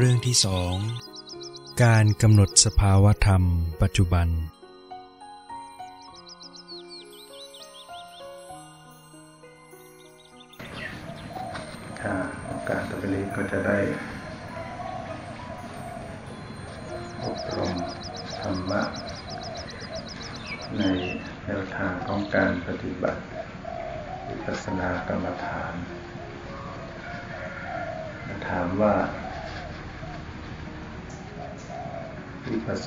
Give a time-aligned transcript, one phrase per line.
[0.00, 0.74] เรื่องที่สอง
[1.82, 3.42] การกำหนดสภาวธรรม
[3.82, 4.28] ปัจจุบัน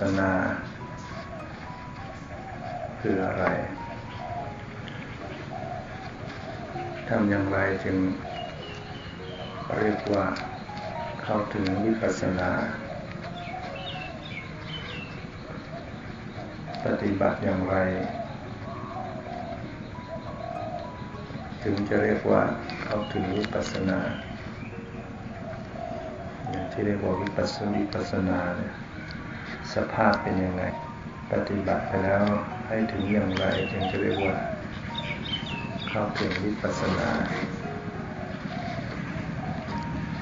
[0.01, 0.31] สสนา
[3.01, 3.45] คืออะไร
[7.09, 7.97] ทำอย่างไรจึง
[9.79, 10.25] เรียกว่า
[11.23, 12.49] เข้าถึงวิปัสสนา
[16.85, 17.75] ปฏิบัติอย่างไร
[21.63, 22.41] ถึงจะเรียกว่า
[22.83, 23.99] เข้าถึงวิปัสสนา
[26.49, 28.73] อย่างที่เรียกว่าวิปัสสวิปัสสนาเนี่ย
[29.75, 30.63] สภาพเป็นยังไง
[31.31, 32.23] ปฏิบัติไปแล้ว
[32.67, 34.35] ให้ถึงอย่างไรจึงจะเรียกว่า
[35.89, 37.09] เข้าถึงวิปัสสนา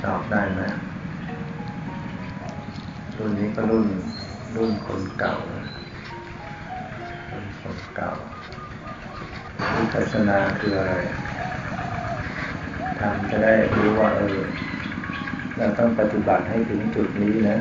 [0.04, 0.62] ตอบได้ไหม
[3.18, 3.88] รุ่นนี้ก็รุ่น
[4.56, 5.36] รุ่นคนเก่า
[7.32, 8.12] รุ่นคนเก่า
[9.76, 10.94] วิปัสสนาคืออะไร
[13.00, 14.40] ทำจะได้รู้ว่าเออ
[15.58, 17.58] เราต้องปฏิบัติให้ถึงจุดนี้นะ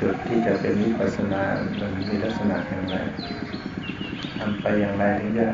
[0.00, 1.42] จุดที่จะเป็นวิปัสสนา
[1.80, 2.96] มันมีลักษณะอย่างไร
[4.36, 5.48] ทำไปอย่างไรถึงจะ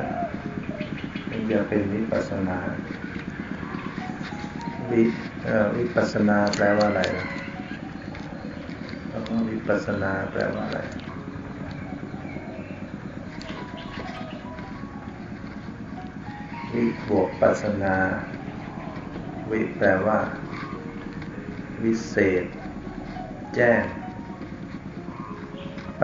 [1.29, 2.59] ถึงจะเป็นวิปัสสนา
[4.91, 5.03] วิ
[5.79, 7.29] วิปัสสนาแปลว่าอะไรล่ะ
[9.51, 10.81] วิปัสสนาแปลว่าอะไร
[16.75, 17.97] วิบวกปัสนา
[19.51, 20.19] วิแปลว่า
[21.83, 22.47] วิเศษ
[23.55, 23.83] แจ้ง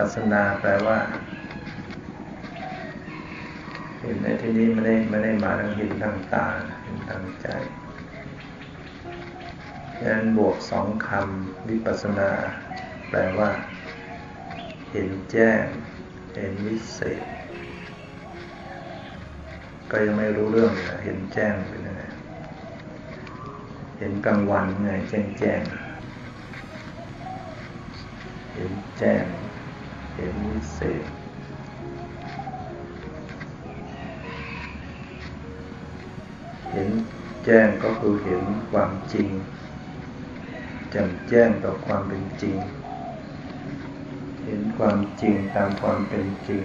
[0.00, 0.98] ปัสนาแปลว่า
[4.00, 6.46] เห็นในที่นี้ไม่ได้ไม่ได้มาทางเห็นทางตา
[6.82, 7.46] เห็นทางใจ
[9.98, 12.30] ดังนั้นบวกสองคำวิปัสนา
[13.08, 13.50] แปลว่า
[14.90, 15.64] เห็นแจ้ง
[16.34, 17.22] เห็นวิเศษ
[19.90, 22.02] ก็ยังไม่รู้เรื่องเลยเห็นแจ้งเป็นยังไง
[23.98, 25.60] เห็นกลางวันไงแจ้งแจ้ง
[28.54, 29.24] เห็นแจ้ง
[30.20, 31.06] เห็นวิเศษ
[36.70, 36.88] เห็น
[37.44, 39.28] แจ้งก็คือเห็นความจริง
[40.90, 42.56] แจ่มแจ้งต่อความเป็นจริง
[44.44, 46.64] เห็นความจริงตามความเป็นจริง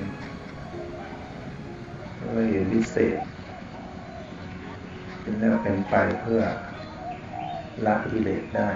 [2.17, 3.17] แล้วเห็นวิเศษ
[5.19, 6.41] เป็นแล้วเป็นไปเพื่อ
[7.85, 8.69] ละกิเลสได้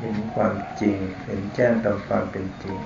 [0.00, 2.78] เห็นความจริง เห็นแจ้งตามความเป็นจริง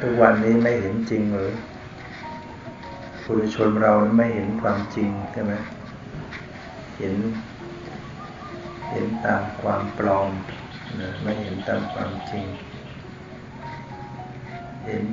[0.00, 1.54] ทุกวันนี้ไม่เห็นจริงหรือ
[3.22, 5.52] ปุถุชนเราไม่เห็นความจริงใช่ไหม
[6.98, 7.16] เห็น
[8.90, 10.30] เห็นตามความปลอม
[11.00, 12.46] นะไม่เห็นตามความจริง
[14.84, 15.04] เห็น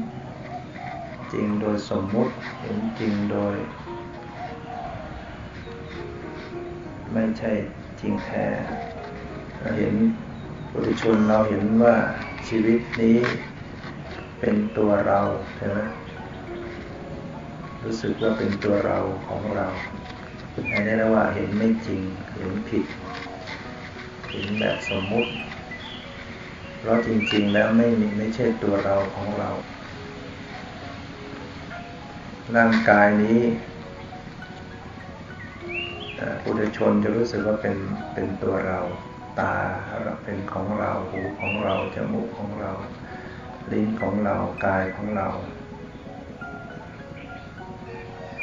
[1.33, 3.55] จริงโดยสมมุติ เห็นจริงโดย
[7.13, 7.51] ไม่ใช่
[7.99, 8.45] จริงแท้
[9.61, 9.95] เราเห็น
[10.71, 11.95] ปุถุชนเราเห็นว่า
[12.47, 13.17] ชีวิตนี้
[14.39, 15.21] เป็นตัวเรา
[15.57, 15.79] ใช่ไหม
[17.83, 19.67] รู้สึกว่าเป็นตัวเราของเรา
[20.71, 22.01] อันนี้เรียกว่าเห็นไม่จริง
[22.35, 22.85] เห็นผิด
[24.31, 25.31] เห็นแบบสมมุติ
[26.79, 29.49] เพราะจริง ๆ แล้วไม่มีไม่ใช่ตัวเราของเรา
[32.55, 33.41] ร่างกายนี้
[36.43, 37.75] ปุถุชนจะรู้สึกว่าเป็น
[38.13, 38.79] เป็นตัวเรา
[39.39, 39.53] ตา
[40.23, 42.71] เป็นของเราหูของเราจมูกของเรา
[43.71, 44.35] ลิ้นของเรา
[44.65, 45.27] กายของเรา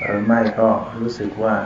[0.03, 0.69] หรือไม่ก็
[1.01, 1.57] รู้สึกว่า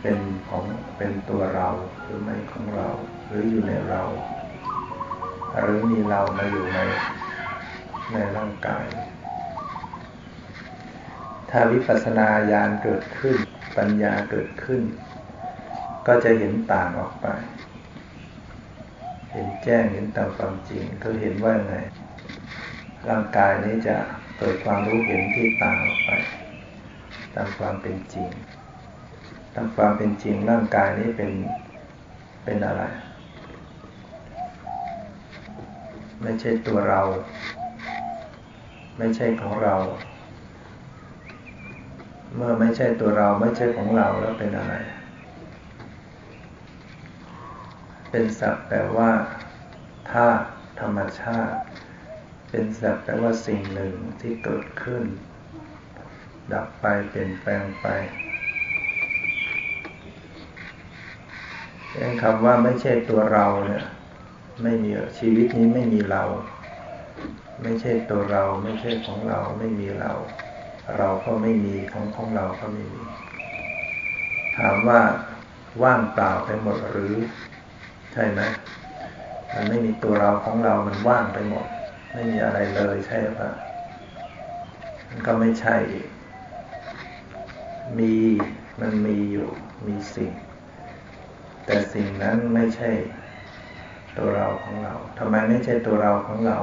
[0.00, 0.18] เป็น
[0.48, 0.64] ของ
[0.96, 1.68] เป็นตัวเรา
[2.02, 2.88] หรือไม่ของเรา
[3.26, 4.02] หรืออยู่ในเรา
[5.60, 6.78] หรือมีเรามาอยู่ใน
[8.12, 8.86] ในร่างกาย
[11.50, 13.36] ถ้าวิปัสสนาญาณเกิดขึ้น
[13.76, 14.82] ปัญญาเกิดขึ้น
[16.06, 17.26] ก็จะเห็นต่างออกไป
[19.30, 21.76] เห็นแจ้งเห็นตามความจริงคือเห็นว่าไง
[23.08, 23.96] ร่างกายนี้จะ
[24.38, 26.10] เกิดความรู้เห็นที่ต่างออกไป
[27.34, 28.28] ตามความเป็นจริง
[29.54, 31.30] ตามความเป็นจริงร่างกายนี้เป็น
[32.44, 32.82] เป็นอะไร
[36.22, 37.02] ไม่ใช่ตัวเรา
[38.98, 39.76] ไม่ใช่ของเรา
[42.34, 44.74] เมื่อไม่ใช่ตัวเราไม่ใช่ของเราแล้วเป็นอะไร
[48.18, 49.10] เป็นสักแต่ว่า
[50.10, 50.46] ธาตุ
[50.80, 51.58] ธรรมชาติ
[52.50, 55.04] เป็นสักแต่ว่าสิ่งหนึ่งที่เกิดขึ้น
[56.52, 57.86] ดับไปเปลี่ยนแปลงไป
[61.92, 63.84] เองคำว่าไม่ใช่ตัวเราเนี่ย
[64.62, 66.24] ไม่มีชีวิตนี้ไม่มีเรา
[67.62, 70.12] ไม่ใช่ตัวเราไม่ใช่ของเราไม่มีเรา
[70.98, 73.02] เราก็ไม่มีของของเราก็ไม่มี
[74.56, 75.00] ถามว่า
[75.82, 77.16] ว่างเปล่าไปหมดหรือ
[78.18, 78.42] ใช่ไหม
[79.54, 81.66] มันไม่มีตัวเราของเรา มันว่างไปหมด
[82.12, 83.50] ไม่มีอะไรเลยใช่ปะ
[85.08, 85.76] มันก็ไม่ใช่
[87.98, 88.14] มี
[88.80, 89.48] มันมีอยู่
[89.86, 90.32] มีสิ่ง
[91.66, 92.90] แต่สิ่งนั้นไม่ใช่
[94.18, 96.58] ตัวเราของเราทำไมไม่ใช่ตัวเราของเรา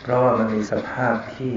[0.00, 1.54] เพราะว่ามันมีสภาพที่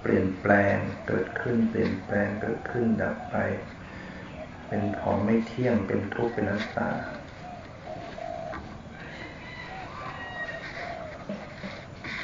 [0.00, 0.76] เปลี่ยนแปลง
[1.08, 3.36] เกิดขึ้น เปลี่ยนแปลงเกิดขึ้นดับไป
[4.68, 6.90] เป็นของไม่เที่ยง เป็นทุกข์ เป็นนัตตา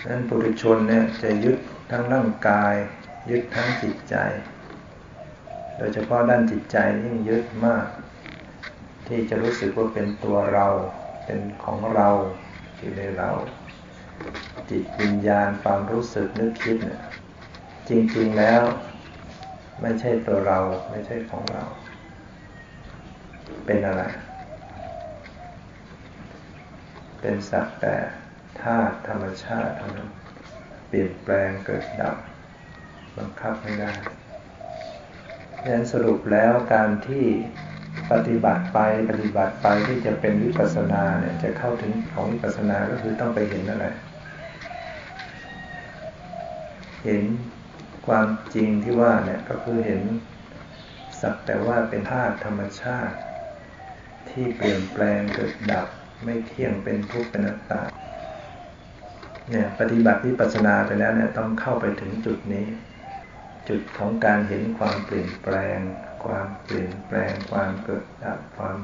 [0.00, 1.58] ดังนั้นปุถุชนเนี่ยจะยึด
[1.91, 2.75] ทั้งร่างกาย
[3.31, 4.17] ยึดทั้งจิตใจ
[5.76, 7.87] โดยเฉพาะด้านจิตใจยิ่งยึดมาก
[9.08, 10.69] ที่จะรู้สึกว่าเป็นตัวเรา
[11.25, 12.08] เป็นของเรา
[12.79, 13.31] อยู่ในเรา
[14.70, 17.00] จิตวิญญาณความรู้สึกนึกคิดเนี่ย
[17.88, 18.62] จริงๆแล้ว
[19.81, 20.58] ไม่ใช่ตัวเรา
[20.91, 21.64] ไม่ใช่ของเรา
[23.66, 24.02] เป็นอะไร
[27.20, 27.96] เป็นสักแต่
[28.62, 30.11] ธาตุธรรมชาติเท่านั้น
[30.88, 32.16] เปลี่ยนแปลงเกิดดับ
[33.16, 33.93] บังคับไม่ได้
[35.61, 37.26] ดังนั้นสรุปแล้วการที่
[38.12, 38.78] ปฏิบัติไป
[39.11, 43.87] ปฏิบัติไปที่จะเป็นวิปัสสนาเนี่ยจะเข้าถึงของวิปัสสนาก็คือต้องไปเห็นอะไร
[47.05, 47.25] เห็น
[48.06, 50.02] ความจริงที่ว่าเนี่ยก็คือเห็น
[51.20, 53.17] สักแต่ว่าเป็นธาตุธรรมชาติ
[54.34, 55.88] ที่เปลี่ยนแปลงเกิดดับ
[56.25, 57.82] ไม่เที่ยงเป็นทุกข์เป็นอนัตตา
[59.50, 62.66] เนี่ยปฏิบัติวิปัสสนาไปแล้วเนี่ยต้องเข้าไปถึงจุดนี้
[63.69, 65.78] จุดของการเห็นความเปลี่ยนแปลง
[66.25, 68.78] ความเปลี่ยนแปลง ความเกิดดับความ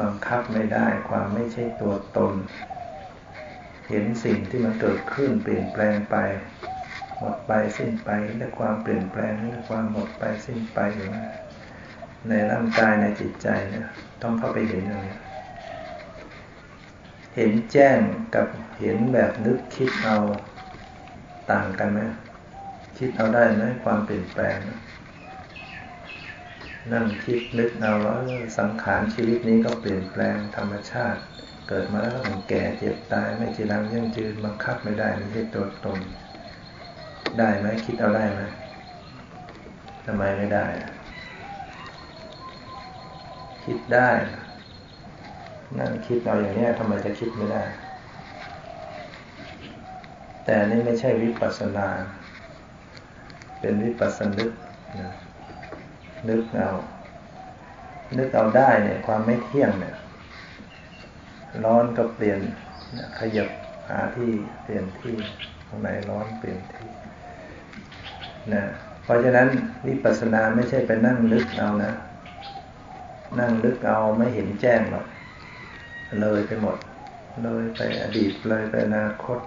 [0.00, 2.34] บังคับไม่ได้ ความไม่ใช่ตัวตน
[3.88, 6.16] เห็นสิ่งที่มันเกิดขึ้นเปลี่ยนแปลงไป
[7.18, 11.26] หมดไปสิ้นไปและความเปลี่ยนแปลงและความหมดไปสิ้นไปอยู่นะ
[12.28, 13.86] ในร่างกายในจิตใจเนี่ย
[14.22, 15.16] ต้องเข้าไปเห็นอย่างนี้
[17.34, 17.98] เห็นแจ้ง
[18.34, 18.46] กับ
[18.80, 20.18] เห็นแบบนึกคิดเอา
[21.52, 22.00] ต่างกันไหม
[22.98, 24.58] คิดเอาได้ไหมความเปลี่ยนแปลง
[26.92, 28.16] นั่งคิดนึกเอาว่า
[28.58, 31.20] สังขารชีวิตนี้ก็เปลี่ยนแปลงธรรมชาติ
[31.68, 35.98] เกิดมาแล้วก็ต้องแก่เจ็บตายไม่จีรังยั่งยืนบังคับไม่ได้ไม่ใช่ตัวตน
[37.38, 38.40] ได้ไหมคิดเอาได้ไหม
[40.06, 40.66] ทำไมไม่ได้
[43.68, 44.10] คิดได้
[45.78, 47.62] นั่งคิดเอาอย่างนี้ทำไมจะคิดไม่ได้
[50.44, 51.86] แต่นี่ไม่ใช่วิปัสสนา
[53.60, 54.50] เป็นวิปัสสนึก
[55.00, 55.10] นะ
[56.28, 56.70] นึกเอา
[58.18, 59.94] นึกเอาได้เนี่ยความไม่เที่ยงเนี่ย
[61.64, 62.40] ร้อนก็เปลี่ยน
[63.18, 63.48] ขยับ
[63.88, 64.30] หาที่
[64.62, 65.14] เปลี่ยนที่
[65.68, 66.88] ตรงไหนร้อนเปลี่ยนที่
[68.54, 68.62] นะ
[69.04, 69.48] เพราะฉะนั้น
[69.86, 71.92] วิปัสสนาไม่ใช่ไปนั่งนึกเอานะ
[73.38, 75.06] นั่งนึกเอาไม่เห็นแจ้งหรอก
[76.20, 76.76] เลยไปหมด
[77.42, 79.38] เลยไปอดีตเลยไปอนาคต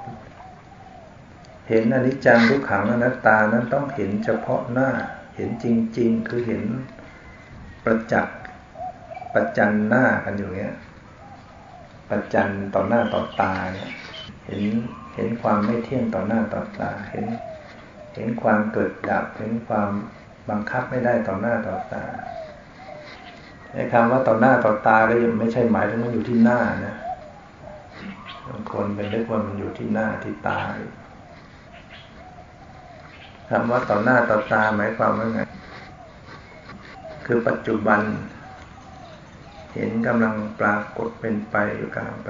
[1.69, 4.89] เห็นอนิจจังทุกขังอนัตตานั้นต้องเห็นเฉพาะหน้า
[5.35, 5.65] เห็นจ
[5.97, 6.63] ริง ๆ คือเห็น
[7.83, 8.37] ประจักษ์
[9.33, 10.73] ประจันหน้ากันอยู่เนี้ย
[12.09, 13.89] ประจันต่อหน้าต่อตาเนี่ย
[14.45, 14.61] เห็น
[15.15, 17.25] เห็นความไม่เที่ยงต่อหน้าต่อตา เห็น
[18.15, 19.89] เห็นความเกิดดับ เห็นความ
[20.49, 22.05] บังคับไม่ได้ต่อหน้าต่อตา
[23.73, 26.95] ไอ้คำว่าต่อหน้าต่อตาก็ยังไม่ใช่หมายถึงมันอยู่ที่หน้านะ
[28.47, 30.59] บางคนเป็นเรียกว่ามันอยู่ที่หน้าที่ตา
[33.49, 35.41] คำว่าต่อหน้าต่อตาหมายความว่าไง
[37.25, 38.01] คือปัจจุบัน
[39.73, 42.27] เห็นกำลังปรากฏเป็นไปอยู่กลางไป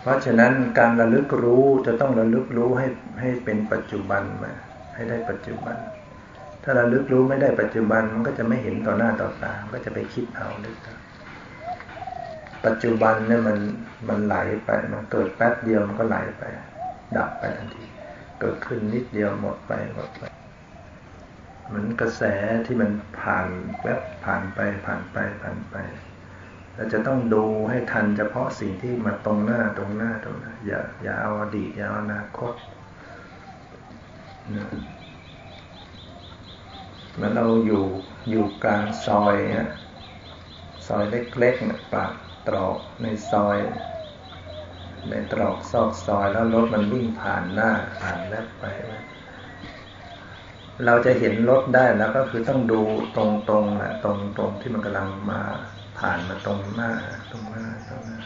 [0.00, 2.86] เพราะฉะนั้นการระลึกรู้จะต้องระลึกรู้ให้
[3.20, 4.52] ให้เป็นปัจจุบันมา
[4.94, 5.76] ให้ได้ปัจจุบัน
[6.62, 10.76] ถ้าเระลึกรู้ไม่ได้ปัจจุบันมันก็จะไม่เห็นต่อหน้าต่อตาก็จะไปคิดเอาลึก
[12.66, 13.58] ปัจจุบันเนี่ยมัน
[14.08, 16.42] มันไหลไปมันเกิดแป๊บเดียวมันก็ไหลไป
[17.16, 17.84] ดับไปทันที
[18.40, 20.22] เกิดขึ้นนิดเดียวหมดไปหมดไป
[21.66, 22.22] เหมือนกระแส
[22.66, 22.90] ที่มัน
[23.20, 23.46] ผ่าน
[23.82, 25.76] แวบผ่านไปผ่านไปผ่านไป
[26.74, 32.54] เราจะต้องดูให้ทันเฉพาะสิ่งที่มาตรงหน้าตรงหน้าตรงหน้าอย่าอย่าเอาอดีตอย่าเอาอนาคต
[34.54, 34.66] นะ
[37.14, 37.84] เหมือนเราอยู่
[38.30, 39.68] อยู่กลางซอยนี่ย
[40.96, 42.12] อยเล็กๆนะปาก
[42.48, 43.58] ตรอกในซอย
[45.08, 48.64] ในตรอกซอกซอยแล้วรถมันวิ่งผ่านหน้าผ่านแลบไป
[50.86, 52.80] เราจะเห็นรถได้แล้วก็คือต้องดู
[53.16, 53.18] ต
[53.52, 55.40] รงๆนะตรงๆที่มันกำลังมา
[55.98, 56.92] ผ่านมาตรงหน้า
[57.30, 58.18] ตรงหน้าตรงหน้า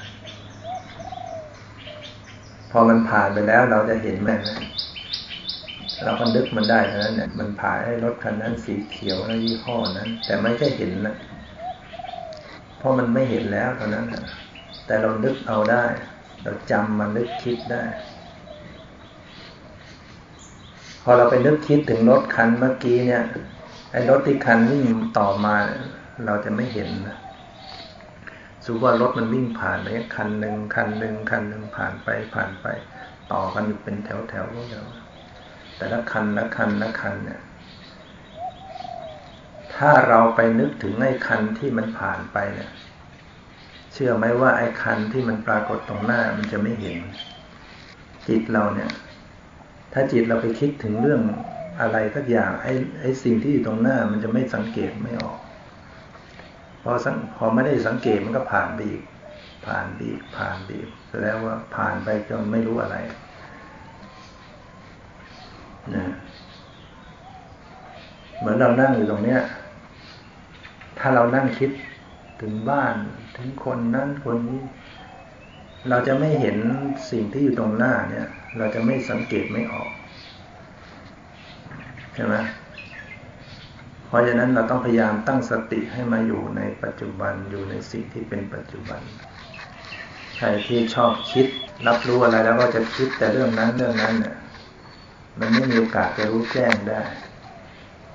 [2.71, 4.59] พอมันผ่านไปแล้วเราจะเห็นไหมนะ
[6.03, 11.17] เราก็นึกมันได้เท่านั้นเนี่ยมันผ่านให้รถคันนั้นสีเขียวแล้วยี่ห้อนั้น แต่ไม่ใช่เห็นนะ
[12.79, 14.25] เพราะมันไม่เห็นแล้วตอนนั้นนะ
[14.87, 15.85] แต่เรานึกเอาได้
[16.43, 17.85] เราจำมันนึกคิดได้
[21.03, 23.25] พอเราไปนึกคิดถึงรถคันเมื่อกี้เนี่ย
[23.93, 24.85] ไอ้รถที่คันวิ่ง
[25.19, 25.55] ต่อมา
[26.27, 27.17] เราจะไม่เห็นนะ
[28.65, 29.87] สูว่ารถมันวิ่งผ่านไป
[30.17, 32.67] คันหนึ่งคันหนึ่งคันหนึ่งผ่านไปผ่านไป
[33.33, 35.04] ต่อกันอยู่เป็นแถวแถวพวกเรา
[35.77, 37.41] แต่ละคันละคันละคันเนี่ย
[39.77, 42.71] ถ้าเราไปนึกถึงไอ้คันที่มันผ่านไปเนี่ย
[43.93, 46.99] เชื่อไหมว่าไอ้คันที่มันปรากฏตรงหน้ามันจะไม่เห็น
[48.29, 48.91] จิตเราเนี่ย
[49.93, 51.21] ถ้าจิตเราไปคิดถึงเรื่อง
[51.81, 55.39] อะไรสักอย่างไอ้ไอ้สิ่งที่อยู่ตรงหน้ามันจะไม่สังเกตไม่ออก
[56.83, 59.01] พอสังพอไม่ได้สังเกตมันก็ผ่านบีก
[59.67, 62.97] ผ่านบีกผ่านบีกแสดงว่าผ่านไปจนไม่รู้อะไร
[65.95, 66.05] นะ
[68.39, 69.41] เหมือนเรานั่งอยู่ตรงเนี้ย
[70.99, 71.71] ถ้าเรานั่งคิด
[72.41, 72.95] ถึงบ้าน
[73.37, 74.61] ถึงคนนั้นคนนี้
[75.89, 76.57] เราจะไม่เห็น
[77.11, 78.27] สิ่งที่อยู่ตรงหน้าเนี่ย
[78.59, 79.91] เราจะไม่สังเกตไม่ออก
[82.15, 82.35] ใช่ไหม
[84.07, 89.01] เพราะฉะนั้นเราต้องพยายามตั้งสติให้มาอยู่ในปัจจุบันอยู่ในสิ่งที่เป็นปัจจุบัน
[90.37, 91.47] ใครที่ชอบคิด
[91.87, 94.35] รับรู้อะไรแล้วก็จะคิดแต่เรื่องนั้นเรื่องนั้นเนี่ย
[95.41, 97.03] มันไม่มีโอกาสจะรู้แจ้งได้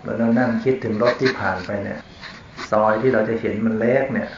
[0.02, 2.00] เมื่อเรานั่งคิดถึงรถที่ผ่านไปเนี่ย
[2.72, 4.30] ซอยที่เราจะเห็นมันเล็กเนี่ย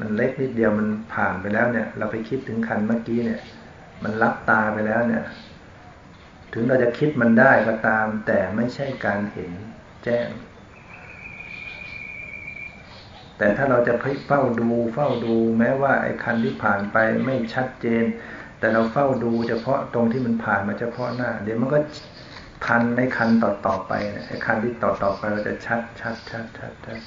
[0.00, 3.40] มันเล็กนิดเดียวมันผ่านไปแล้วเนี่ย เราไปคิดถึงคันเมื่อกี้เนี่ย
[4.02, 5.24] มันรับตาไปแล้วเนี่ย
[6.52, 9.52] ถึงเราจะคิดมันได้ก็ตาม แต่ไม่ใช่การเห็น
[10.04, 10.28] แจ้ง
[13.38, 13.94] แต่ถ้าเราจะ
[14.26, 18.04] เฝ้าดู เฝ้าดูแม้ว่าไอ้คันที่ผ่านไปไม่ชัดเจน
[18.62, 21.78] แต่เราเฝ้าดูเฉพาะตรงที่มันผ่านมาเฉพาะหน้า เดี๋ยวมันก็
[22.66, 23.92] ทันในคันต่อต่อไป
[24.26, 27.00] ไอ้คันที่ต่อต่อไปเราจะชัดชัดชัดชัดชัด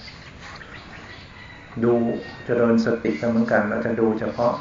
[1.84, 1.94] ดู
[2.46, 4.54] เจริญสติเหมือนกัน เราจะดูเฉพาะ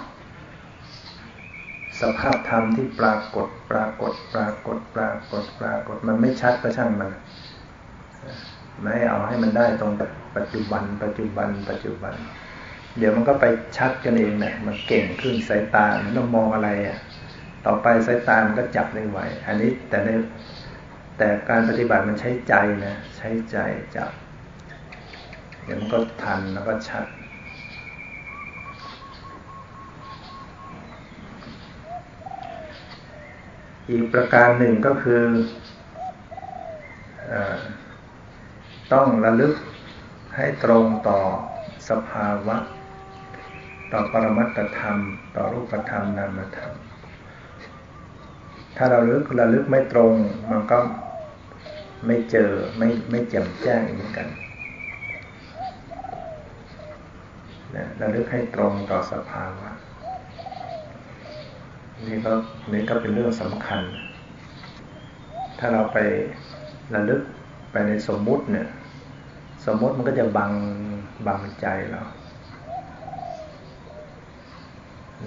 [2.00, 7.10] สภาพธรรมที่ปรากฏปรากฏ ปรากฏ ปรากฏ ปรากฏ มันไม่ชัดก็ช่างมัน
[8.82, 9.92] ไม่เอาให้มันได้ตรง
[10.36, 12.14] ปัจจุบัน ปัจจุบัน ปัจจุบัน
[12.98, 13.44] เดี๋ยวมันก็ไป
[13.76, 16.98] ชัดกันเองเนี่ยมันเก่งขึ้นสายตามันต้องมองอะไรอะ
[17.66, 20.08] ต่อไปสายตามันก็จับได้ไวอันนี้แต่ใน
[21.18, 23.56] แต่การปฏิบัติมันใช้ใจนะ ใช้ใจ
[23.96, 24.10] จับ
[25.64, 27.06] เดี๋ยวมันก็ทันแล้วก็ชัด
[33.90, 35.22] อีกประการหนึ่งก็คือ
[37.32, 37.34] อ
[38.92, 39.54] ต้องระลึก
[40.36, 41.20] ให้ตรงต่อ
[41.88, 42.56] สภาวะ
[43.96, 44.98] ต่อปรมัตธรรม
[45.36, 46.72] ต่อรูปธรรมนามธรรม
[48.76, 50.14] ถ้าเราลึกระลึกไม่ตรง
[50.50, 50.78] มันก็
[52.06, 54.28] ไม่เจอไม่ไม่แจ่มแจ้งเหมือนกัน
[57.74, 59.70] นะระลึกให้ตรงต่อสภาวะ
[62.06, 62.32] นี่ก็
[62.72, 63.82] นี่ก็เป็นเรื่องสำคัญ
[65.58, 65.98] ถ้าเราไป
[66.94, 67.22] ระลึก
[67.72, 68.68] ไปในสมมุติเนี่ย
[69.66, 70.52] สมมติมันก็จะบัง
[71.26, 72.02] บังใจเรา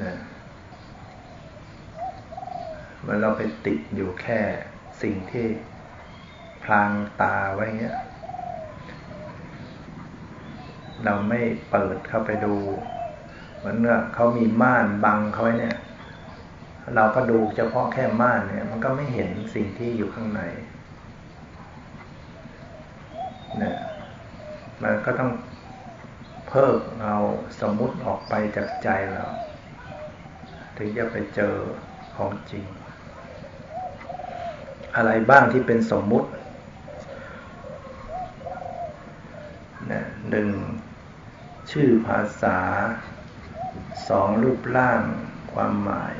[0.03, 0.17] นะ
[3.01, 4.39] เมื่อเราไปติดอยู่แค่
[5.01, 5.45] สิ่งที่
[6.63, 7.97] พลางตาไว้เงี้ย
[11.05, 11.39] เราไม่
[11.71, 12.55] เปิดเข้าไปดู
[13.57, 15.77] เหมือนเมื่อเขามีม่านบังเขาไว้เนี่ย
[16.95, 20.41] เราก็ดูเฉพาะแค่ม่านเนี่ย มันก็ไม่เห็นสิ่งที่อยู่ข้างใน
[23.57, 23.77] เนี่ย
[24.83, 25.31] มันก็ต้อง
[26.47, 27.17] เพิกเอา
[27.61, 29.25] สมมุติออกไปจากใจเรา
[30.77, 31.55] ถึงจะไปเจอ
[32.15, 32.65] ของจริง
[34.95, 36.29] อะไรบ้างที่เป็นสมมุติ
[39.91, 40.49] นะหนึ่ง
[41.71, 42.57] ชื่อภาษา
[44.09, 45.01] สองรูปร่าง
[45.53, 46.15] ความหมาย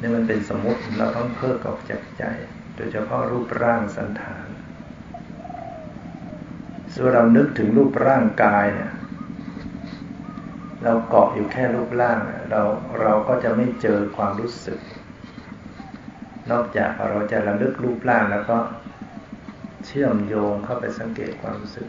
[0.00, 2.24] นี่มันเป็นสมมติเราต้องเพิกออกจากใจ
[2.76, 4.48] โดยเฉพาะรูปร่างสันฐาน
[6.94, 8.92] ส่วนเรานึกถึงรูปร่างกายเนี่ย
[10.84, 12.18] เราเกาะอยู่แค่รูปร่าง
[12.50, 12.62] เรา
[13.00, 14.80] เราก็จะไม่เจอความรู้สึก
[16.50, 18.58] นอกจากเราจะระลึกรูปร่างแล้วก็
[19.86, 21.88] เชื่อมโยงเข้าไปสังเกตความรู้สึก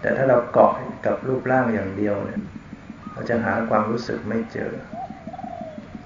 [0.00, 0.72] แต่ถ้าเราเกาะ
[1.06, 2.42] กับรูปร่างอย่างเดียวเนี่ย
[3.12, 4.72] เราจะหาความรู้สึกไม่เจอ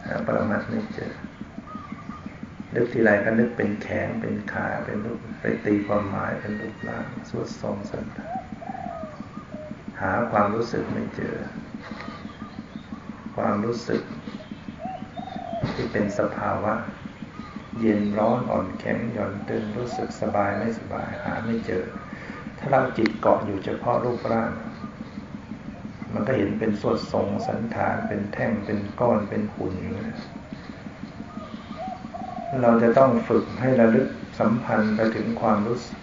[0.07, 1.13] หาปรมัตไม่เจอ
[2.75, 8.19] นึกทีไรก็นึกเป็นแขนเป็นขาเป็นรูปไปตีความหมายเป็นรูปร่างสวดทรงสันต
[10.01, 11.37] หาความรู้สึกไม่เจอ
[13.37, 14.03] ความรู้สึก
[15.75, 16.75] ที่เป็นสภาวะ
[17.81, 21.85] เย็นร้อนอ่อนแข็งหย่อนตึงรู้สึกสบายไม่สบายหาไม่เจอ
[22.59, 24.53] ถ้าเราจิตเกาะอยู่เฉพาะรูปร่าง
[26.13, 29.97] มันก็เห็นเป็นสวดทรงสันฐานเป็นแท่งเป็นก้อนเป็นหุ่นอยู่
[32.63, 34.09] เราจะต้องฝึกให้ระลึก
[34.39, 35.99] สัมพันธ์ไปถึงความรู้สึก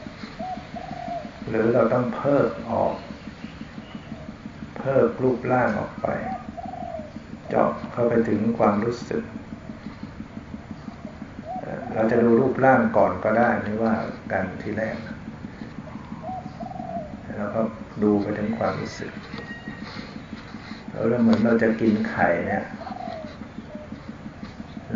[1.47, 2.93] หรือเราต้องเพิกออก
[4.81, 6.07] เพิกรูปร่างออกไป
[7.49, 9.23] เจาะเข้าไปถึงความรู้สึก
[11.93, 13.93] เราจะดูรูปร่างก่อนก็ได้ไม่ว่า
[14.31, 14.97] กันทีแรก
[17.37, 17.61] แล้วก็
[18.03, 19.11] ดูไปถึงความรู้สึก
[20.89, 22.63] แล้วเหมือนเราจะกินไข่เนี่ย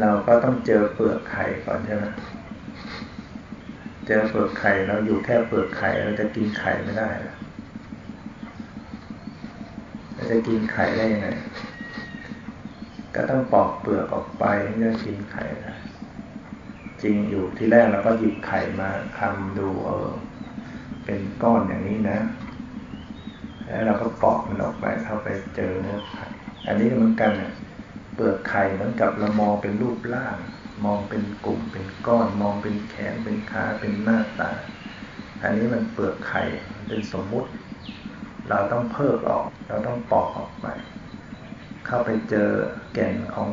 [0.01, 2.05] เราก็ต้องเจอเปลือกไข่ก่อนใช่ไหม
[4.07, 7.09] เจอเปลือกไข่เราอยู่แค่เปลือกไข่เราจะกินไข่ไม่ได้
[10.29, 11.27] จะกินไข่ได้ยังไง
[13.15, 15.73] ก็ต้องปอกเปลือกออกไปเพื่อกินไข่ได้
[17.01, 18.89] จริงอยู่ที่แรกเราก็หยิบไข่มา
[19.19, 20.11] ทำดูเออ
[21.05, 22.19] เป็นก้อนอย่างนี้นะ
[23.65, 26.25] แล้วเราก็ปอกมันออกไปเข้าไปเจอเนื้อไข่
[26.67, 27.53] อันนี้เหมือนกันเนี่ย
[28.15, 30.37] เปลือกไข่เหมือนกับเรามองเป็นรูปร่าง
[30.85, 34.51] มองเป็นกลุ่มเป็นก้อน มองเป็นแขนเป็นขาเป็นหน้าตา
[35.43, 36.43] อันนี้มันเปลือกไข่
[36.87, 37.49] เป็นสมมุติ
[38.49, 40.65] เราต้องเพิกออก เราต้องปอกออกไป
[41.85, 42.49] เข้าไปเจอ
[42.93, 43.49] แก่นของ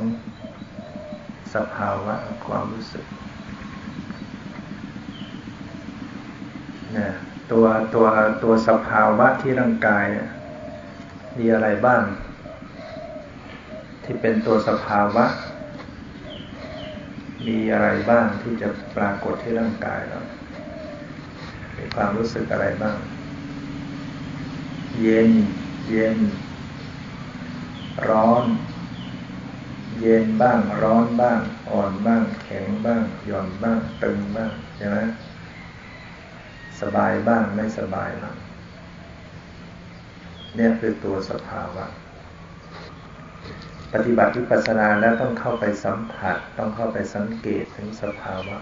[1.54, 2.14] สภาวะ
[2.46, 3.06] ความรู้สึก
[6.96, 7.12] นี่ย
[7.52, 8.06] ตัวตัว
[8.42, 10.06] ตัวสภาวะที่ร่างกาย
[11.38, 12.02] มีอะไรบ้าง
[14.04, 15.24] ที่เป็นตัวสภาวะ
[17.46, 20.20] มีอะไรบ้างที่จะปรากฏที่ร่างกายเรา
[21.76, 22.96] มีความรู้สึกอะไรบ้าง
[25.02, 25.30] เย็น
[25.90, 26.18] เย็น
[28.08, 28.44] ร้อน
[30.00, 34.98] เย็นบ้าง ร้อนบ้าง อ่อนบ้าง แข็งบ้าง หย่อนบ้าง ตึงบ้าง ใช่ไหม
[36.80, 38.36] สบายบ้าง ไม่สบายบ้าง
[40.54, 41.86] เนี่ยคือตัวสภาวะ
[43.92, 48.58] ปฏิบัติวิปัสสนาแล้วต้องเข้าไปสัมผัส ต้องเข้าไปสังเกตถึงสภาวะ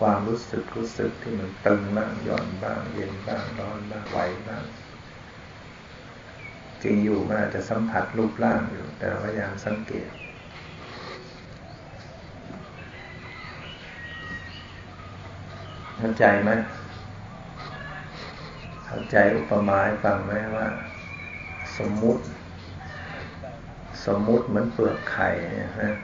[0.00, 4.64] ความรู้สึกรู้สึกที่มันตึงบ้างหย่อนบ้าง เย็นบ้างร้อนบ้างไหวบ้าง
[6.86, 10.08] ริงอยู่มันอาจจะสัมผัสรูปร่างอยู่ แต่พยายามสังเกต
[15.98, 16.50] เข้าใจไหม
[18.86, 20.66] เข้าใจอุปมาให้ฟังไหมว่า
[21.78, 22.22] สมมุติ
[24.06, 25.28] สมมุติเหมือนเปลือกไข่
[25.82, 25.96] นะ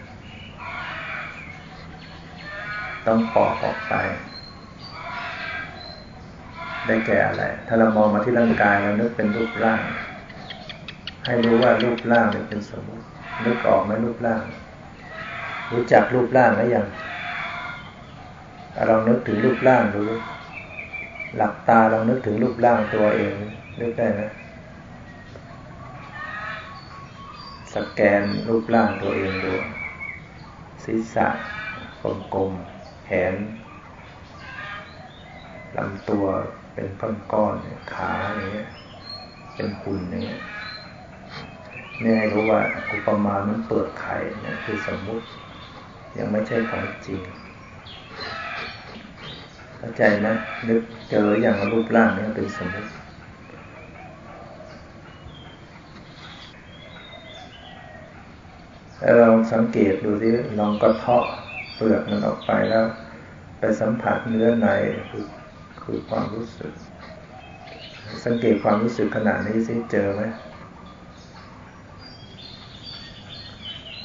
[3.06, 3.94] ต้องปอกออกไป
[6.86, 9.82] ได้แก่อะไร ถ้าเรามองมาที่ร่างกายเรานึกเป็นรูปร่าง
[11.24, 13.04] ให้รู้ว่ารูปร่างเป็นสมมุติ
[13.44, 14.42] นึกออกไหมรูปร่าง
[15.72, 16.86] รู้จักรูปร่างหรือยัง
[18.86, 20.02] เรานึกถึงรูปร่างดู
[21.36, 23.34] หลับตาลองนึกถึงรูปร่างตัวเอง
[23.80, 24.22] นึกได้ไหม
[27.74, 29.54] สแกนรูปร่างตัวเองดู
[30.84, 31.26] ศีรษะ
[32.34, 33.34] กลมๆแขน
[35.76, 36.24] ลำตัว
[36.72, 36.88] เป็น
[37.32, 38.68] ก้อนๆขาอย่างเงี้ย
[39.54, 40.40] เป็นหุ่นอย่างเงี้ย
[42.00, 42.60] นี่ให้รู้ว่า
[42.92, 45.26] อุปมามันเปิดไข่เนี่ยคือสมมุติ
[46.18, 47.20] ยังไม่ใช่ของจริง
[49.76, 50.28] เข้าใจไหม
[50.68, 52.90] นึกเจออย่างรูปร่างนี้เป็นสมมติ
[59.00, 61.24] แล้วเราสังเกตดูที่ลองกระเทาะ
[61.74, 62.84] เปลือกมันออกไปแล้ว
[63.58, 64.68] ไปสัมผัสเนื้อใน
[65.10, 65.26] คือ
[65.82, 66.72] คือความรู้สึก
[68.24, 70.22] สังเกตความรู้สึกขนาดนี้สิเจอไหม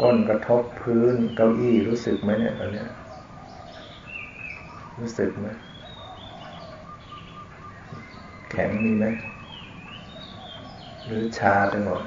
[0.02, 2.86] ก้นกระทบพื้นเก้าอี้รู้สึกไหมเนี่ยตอนนี้
[5.00, 5.48] รู้สึกไหม
[8.52, 9.06] แข็งมีไหม
[11.06, 12.02] หรือชาไปหมด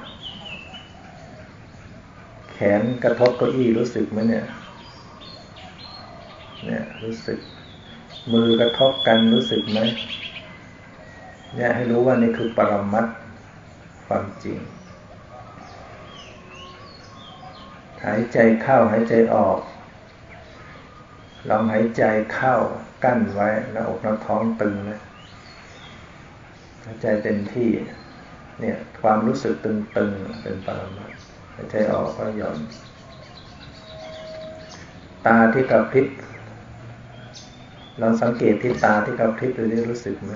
[2.50, 4.44] แขนกระทบเก้าอี้รู้สึกไหมเนี่ย
[6.66, 7.38] เนี่ยรู้สึก
[8.32, 9.78] มือกระทบกันรู้สึกไหม
[11.56, 13.06] เนี่ยให้รู้ว่านี่คือปรมัต
[14.06, 14.58] ความจริง
[18.04, 19.58] หายใจเข้าหายใจออก
[21.48, 22.02] ลองหายใจ
[22.34, 22.54] เข้า
[23.04, 25.00] กั้นไว้แล้วอกน้ำท้องตึงนะ
[26.84, 27.70] หายใจเต็มที่
[28.60, 31.10] เนี่ยความรู้สึกตึงๆเป็นปรมัต
[31.54, 32.58] หายใจออกก็หย่อน
[35.26, 36.06] ตาที่กระพริบ
[38.00, 40.32] ลองสังเกตที่ตาที่กระพริบดูได้รู้สึกไหม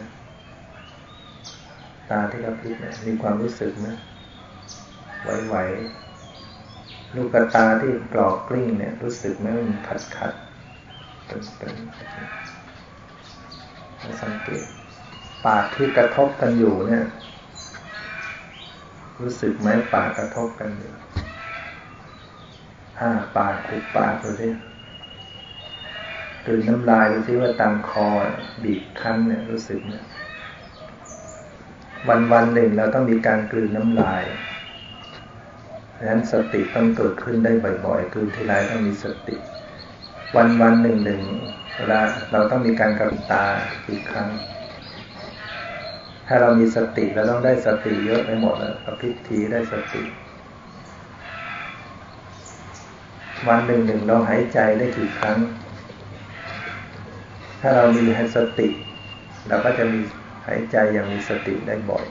[2.10, 3.88] ตาที่กระพริบเนี่ยมีความรู้สึกไหม
[5.46, 6.03] ไหวๆ
[7.14, 10.34] ลูกตาที่กรอกกลิ้งเนี่ย รู้สึกไหมมันขัดขัด
[11.30, 14.66] ตึงๆสังเกต
[15.46, 17.04] ปากที่กระทบกันอยู่เนี่ย
[19.20, 20.92] รู้สึกไหมปากกระทบกันอยู่
[23.00, 24.48] อ้าปากขุบปากดูสิ
[26.46, 28.08] กลืนน้ำลายดูสิว่าตามคอ
[28.62, 30.04] บีบคั้นเนี่ยรู้สึกเนี่ย
[32.08, 34.24] วันวันหนึ่งเราต้องมีการกลืนน้ำลาย
[36.04, 37.52] ดังนั้นสติต้องเกิดขึ้นได้
[37.86, 39.36] บ่อยๆกลืนทีไรต้องมีสติ
[40.36, 41.22] วันวันหนึ่งหนึ่ง
[41.76, 42.00] เวลา
[42.32, 43.44] เราต้องมีการกระพริบตา
[43.88, 44.28] อีกครั้ง
[46.26, 50.02] ถ้าเรามีสติเราต้องได้สติเยอะไปหมดแล้วกระพริบทีได้สติ
[53.48, 55.38] วันหนึ่งหนึ่งเราหายใจได้กี่ครั้ง
[57.60, 58.68] ถ้าเรามีสติ
[59.48, 60.00] เราก็จะมี
[60.46, 62.06] หายใจอย่างมีสติได้บ่อย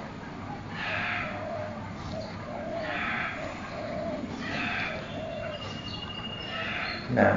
[7.19, 7.30] นะ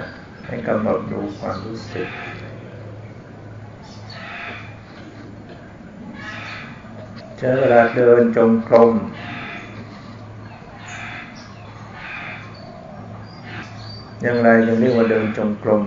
[0.47, 2.09] ให้กำหนดดูความรู้สึก
[7.39, 8.93] เจอเวลาเดินจงกรม
[14.23, 15.83] อย่างไรยังเรียกว่าเดินจงกรม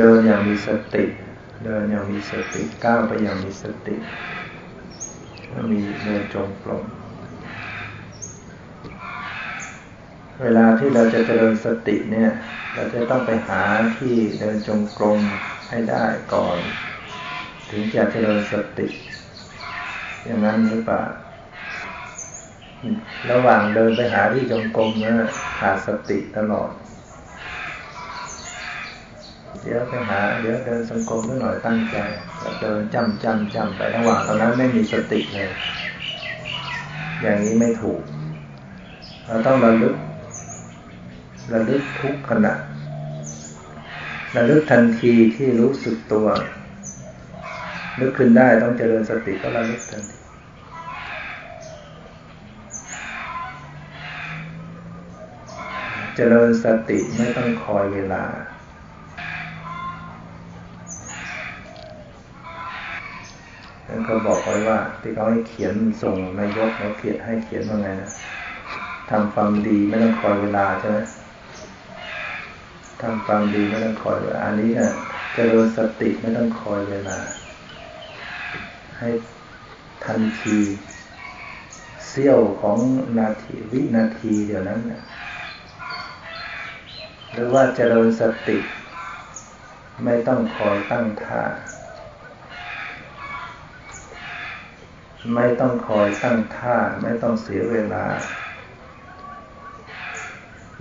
[0.00, 1.04] เดินอย่างมีสติ
[1.64, 3.94] เดินอย่างมีสติก้าวไปอย่างมีสติ
[5.72, 6.84] มีเดินจงกรม
[10.42, 12.30] เวลาที่เราจะเจริญสติเนี่ย
[12.74, 13.62] เราจะต้องไปหา
[13.98, 15.20] ที่เดินจงกรม
[15.68, 16.58] ให้ได้ก่อน
[17.70, 18.88] ถึงจะเจริญสติ
[20.24, 21.02] อย่างนั้นหรือเปล่า
[23.30, 25.14] ระหว่างเดินไปหาที่จงกรมเนี่ย
[25.58, 26.70] ขาดสติตลอด
[29.62, 31.96] เดี๋ยวไปหา เดี๋ยวเดินสังกรมนิดหน่อยตั้งใจ
[32.60, 35.50] เดินจำจำจำไประหว่างตอนนั้นไม่มีสติเลย
[37.22, 38.02] อย่างนี้ไม่ถูก
[39.26, 39.96] เราต้องระลึก
[41.52, 42.54] ระลึกทุกขณะ
[44.36, 46.26] ระลึกทันทีที่รู้สึกตัว
[48.00, 50.18] นึกขึ้นได้ต้องเจริญสติก็ระลึกทันที
[56.16, 58.24] เจริญสติไม่ต้องคอยเวลา
[63.96, 68.12] ท่านก็บอกไว้ว่า ที่เขาให้เขียนส่งนายกเขาเขียนให้เขียนว่าไงนะ
[69.10, 70.98] ทำความดีไม่ต้องคอยเวลาใช่ไหม
[73.02, 74.92] ทำความดีไม่ต้องคอยเวลาอันนี้นี่ย
[75.34, 77.18] เจริญสติไม่ต้องคอยเวลา
[78.98, 79.08] ให้
[80.04, 80.58] ทันที
[82.06, 82.78] เสี้ยวของ
[83.18, 85.02] นาทีวินาทีเดียวนั้นเนี่ย
[87.32, 88.58] หรือว่าเจริญสติ
[90.04, 91.42] ไม่ต้องคอยตั้งท่า
[95.34, 98.06] ไม่ต้องคอยตั้งท่าไม่ต้องเสียเวลา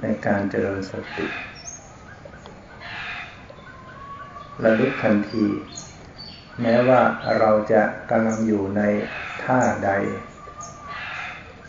[0.01, 1.27] ในการเจริญสติ
[4.63, 5.45] ระลึกทันที
[6.61, 7.01] แม้ว่า
[7.39, 8.81] เราจะกำลังอยู่ใน
[9.43, 9.91] ท่าใด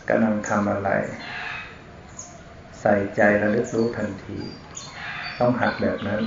[0.09, 0.89] กำลังทำอะไร
[2.81, 4.39] ใส่ใจระลึกรู้ทันที
[5.39, 6.21] ต้องหัดแบบนั้น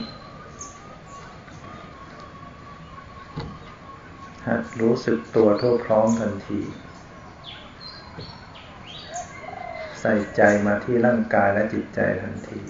[4.40, 4.40] หัด
[4.81, 6.63] รู้สึกตัวทั่วพร้อมทันที
[10.01, 12.61] ใส่ใจมาที่ร่างกายและจิตใจทันที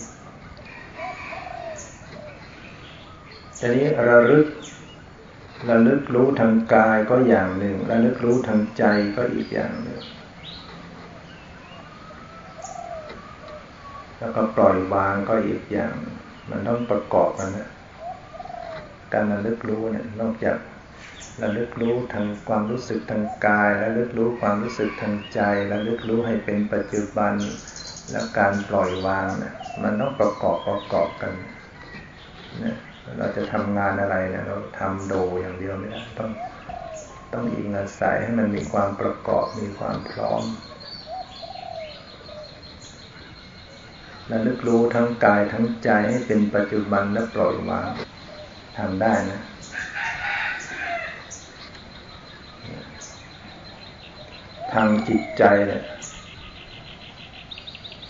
[3.58, 4.46] ทีนี้ระลึก
[5.70, 8.84] ระลึกรู้ทางกายก็อย่างหนึ่งระลึกรู้ทางใจ
[9.16, 10.00] ก็อีกอย่างหนึ่ง
[14.18, 15.94] แล้วก็ปล่อยวางก็อีกอย่าง
[16.50, 17.68] มันต้องประกอบกันนะ
[19.12, 20.58] การระลึกรู้เนี่ยนอกจาก
[21.42, 25.40] ระลึกรู้ทางความรู้สึกทางกายระลึกรู้ความรู้สึกทางใจ
[25.72, 27.34] ระลึกรู้ให้เป็นปัจจุบัน
[28.10, 31.32] แล้วการปล่อยวางเนี่ยมันต้องประกอบประกอบกัน
[32.60, 32.76] เนี่ย
[33.18, 36.30] เราจะทำงานอะไรเนี่ยเราทำโดอย่างเดียวไม่ได้ต้อง
[37.34, 40.42] ต้องอิงอาศัยให้มันมีความประกอบมีความพร้อม
[44.30, 47.90] ระลึกรู้ทั้งกายทั้งใจให้เป็นปัจจุบันและปล่อยวาง
[48.78, 49.40] ทำได้นะ
[54.72, 55.82] ทางจิตใจเนี่ย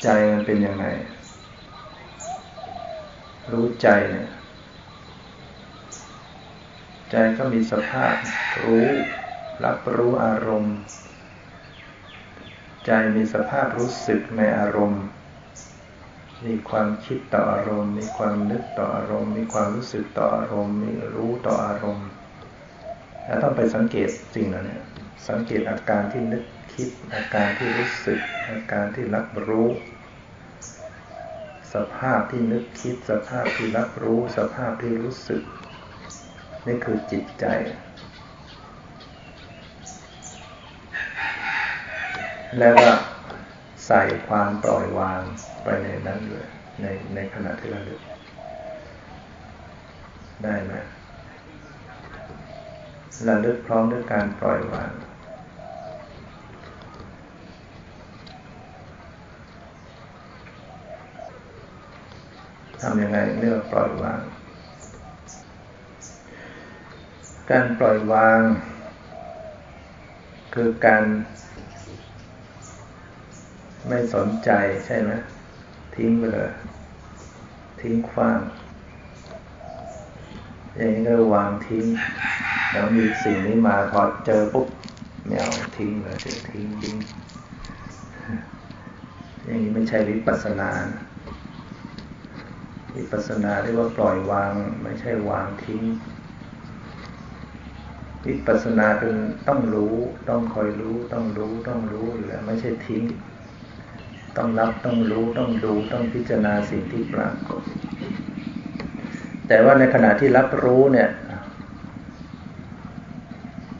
[0.03, 0.87] ใจมันเป็นยังไง
[3.53, 4.29] รู้ใจเนี่ย
[7.11, 8.15] ใจก็มีสภาพ
[8.65, 8.89] รู้
[9.65, 10.77] รับรู้อารมณ์
[12.87, 15.05] ใจมีสภาพรู้สึกในอารมณ์
[16.47, 22.09] มีความคิดต่ออารมณ์ มีความนึกต่ออารมณ์ มีความรู้สึกต่ออารมณ์ มีรู้ต่ออารมณ์
[23.25, 24.90] แล้วต้องไปสังเกตสิ่งเหล่านี้
[25.29, 29.69] สังเกตอาการที่นึกคิด อาการที่รู้สึก อาการที่รับรู้
[31.75, 35.43] สภาพที่นึกคิด สภาพที่รับรู้ สภาพที่รู้สึก
[36.67, 37.47] นี่คือจิตใจ
[42.59, 42.93] แล้วก็
[43.87, 45.23] ใส่ความปล่อยวาง
[45.63, 46.49] ไปในนั้นเลย
[46.81, 48.01] ในในขณะที่เราดึก
[50.45, 50.73] ได้ไหม
[53.29, 54.93] ระลึกพร้อมด้วยการปล่อยวาง
[62.81, 64.21] ทำยังไงเรียกปล่อยวาง
[67.51, 68.41] การปล่อยวาง
[70.55, 71.05] คือการ
[73.89, 74.51] ไม่สนใจ
[74.87, 75.11] ใช่ไหม
[75.97, 76.53] ทิ้งไปเลย
[77.81, 78.41] ทิ้งขว้าง
[80.77, 81.85] อย่างนี้ก็วางทิ้ง
[82.71, 84.69] แล้วมีสิ่งนี้มาพอเจอปุ๊บ
[85.27, 86.97] ไม่เอาทิ้งเลยทิ้งทิ้งทิ้ง
[89.45, 90.85] อย่างนี้ไม่ใช่วิปัสสนาน
[92.97, 95.83] วิปัสสนาเรียกว่าปล่อยวาง ไม่ใช่วางทิ้ง
[98.27, 99.15] วิปัสสนาเป็น
[99.49, 99.95] ต้องรู้
[100.29, 103.05] ต้องคอยรู้ ต้องรู้ ต้องรู้อยู่แล้วไม่ใช่ทิ้ง
[104.37, 107.63] ต้องรับต้องรู้ต้องดูต้องพิจารณาสิ่งที่ปรากฏ
[109.49, 111.09] แต่ว่าในขณะที่รับรู้เนี่ย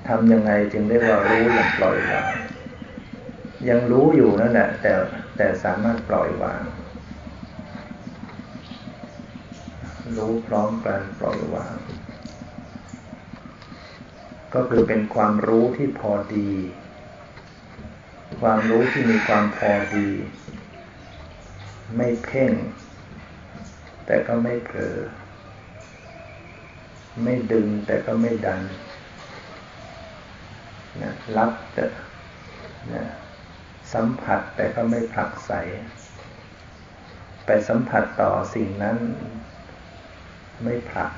[0.09, 2.31] ทำยังไงจึงเรียกว่ารู้อย่างปล่อยวาง
[3.69, 4.93] ยังรู้อยู่นั่นแหละแต่
[5.37, 6.63] แต่สามารถปล่อยวาง
[10.17, 11.77] รู้พร้อมกันปล่อยวาง
[14.55, 16.51] ก็คือเป็นความรู้ที่พอดี
[18.41, 20.09] ความรู้ที่มีความพอดี
[21.97, 22.53] ไม่เพ่ง
[24.07, 24.97] แต่ก็ไม่เผลอ
[27.23, 28.63] ไม่ดึงแต่ก็ไม่ดัน
[31.03, 31.85] นะรับแต่
[32.93, 33.05] นะ
[33.93, 35.53] สัมผัสแต่ก็ไม่ผลักใส
[37.47, 38.99] ไปสัมผัสต่อสิ่งนั้น
[40.63, 41.11] ไม่ผลัก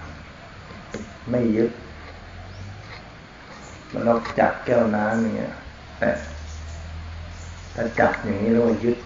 [1.31, 1.71] ไม่ยึด
[3.93, 5.53] มันเราจับแก้วน้ำเนี่ย
[5.99, 6.11] แต่
[7.75, 8.99] ถ้าจับอย่างนี้เรายึด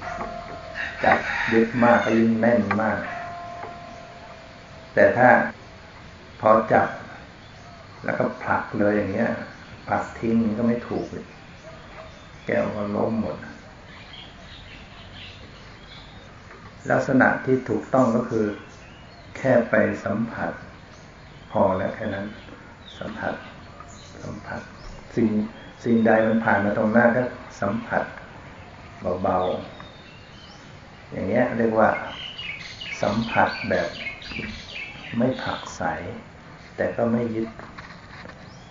[1.05, 1.19] จับ
[1.53, 2.99] ยึดมากก็ยิ่งแน่นมาก
[4.95, 5.29] แต่ถ้า
[6.41, 6.89] พอจับ
[8.05, 9.31] แล้วก็ผลักเลยอย่างเงี้ย
[9.89, 11.27] ผลักทิ้งก็ไม่ถูกเลย
[12.47, 13.37] แก้วก็ล้มหมด
[16.91, 18.47] ลักษณะที่ถูกต้องก็คือ
[19.37, 20.53] แค่ไปสัมผัส
[21.53, 22.27] พอแล้วแค่นั้น
[22.99, 23.35] สัมผัส
[24.23, 24.61] สัมผัส
[25.17, 25.29] สิ่ง
[25.85, 27.23] สิ่งใดมันผ่านมาตรงหน้าก็
[27.61, 28.05] สัมผัส
[29.23, 31.91] เบาๆ อย่างเงี้ยเรียกว่า
[33.03, 33.89] สัมผัสแบบ
[35.19, 35.83] ไม่ผักใส
[36.77, 37.49] แต่ก็ไม่ยึด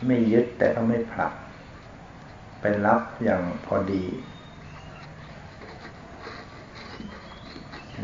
[0.07, 1.33] ไม่ยึดแต่ก็ไม่ผลัก
[2.61, 4.05] ไปรับอย่างพอดี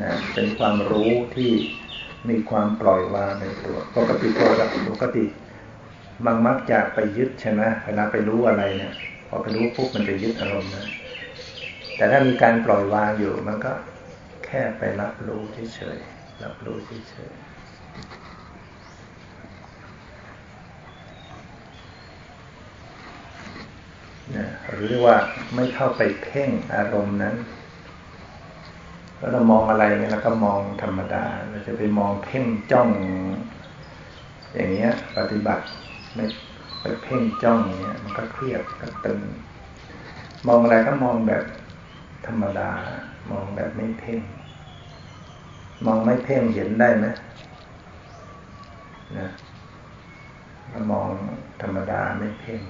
[0.01, 1.51] นะเป็นความรู้ที่
[2.29, 5.25] มีความปล่อยวางในตัว ปกติตัวกับปกติ
[6.25, 8.93] บางมักจะไปยึดใช่ไหมเวลาไปรู้อะไรเนี่ย
[9.27, 10.87] พอไปรู้ปุ๊บมันจะยึดอารมณ์นะ
[11.95, 13.73] แต่ถ้ามีการปล่อยวางอยู่มันก็
[14.45, 15.41] แค่ไปรับรู้
[15.75, 16.77] เฉยๆรับรู้
[17.09, 17.51] เฉยๆ
[24.35, 25.15] นะหรือว่า
[25.55, 27.35] ไม่เข้าไปเพ่งอารมณ์นั้น
[29.21, 32.89] แล้วเรามองอะไรเนี่ยเราก็มองธรรมดา เราจะไปมองเพ่งจ้อง
[34.55, 35.65] อย่างเงี้ย ปฏิบัติ
[36.15, 36.25] ไม่
[36.81, 39.19] ไปเพ่งจ้องอย่างเงี้ย มันก็เครียดก็ตึง
[40.47, 41.43] มองอะไรก็มองแบบ
[42.27, 42.69] ธรรมดา
[43.31, 44.21] มองแบบไม่เพ่ง
[45.85, 47.05] มองไม่เพ่งเห็นได้ไหม
[49.17, 49.29] นะ
[50.91, 51.07] มอง
[51.61, 52.61] ธรรมดาไม่เพ่ง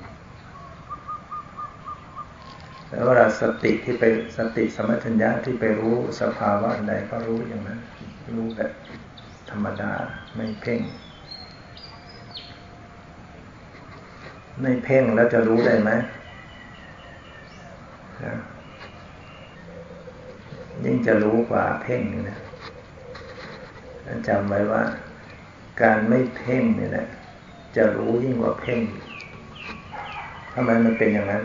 [2.92, 4.04] แล้วเวลาสติที่ไป
[4.38, 7.80] สติสมัชัญญะที่ไปรู้สภาวะใดก็รู้อย่างนั้น
[8.38, 8.72] รู้แบบ
[9.50, 9.92] ธรรมดา
[10.36, 10.82] ไม่เพ่ง
[14.62, 15.92] ไม่เพ่งแล้วจะรู้ได้ไหม
[20.84, 22.40] ยิ่งจะรู้กว่าเพ่งนะ
[24.28, 24.82] จำไว้ว่า
[25.82, 27.08] การไม่เพ่งเนี่ยแหละ
[27.76, 28.82] จะรู้ยิ่งกว่าเพ่ง
[30.54, 31.44] ทำไมมันเป็นอย่างนั้น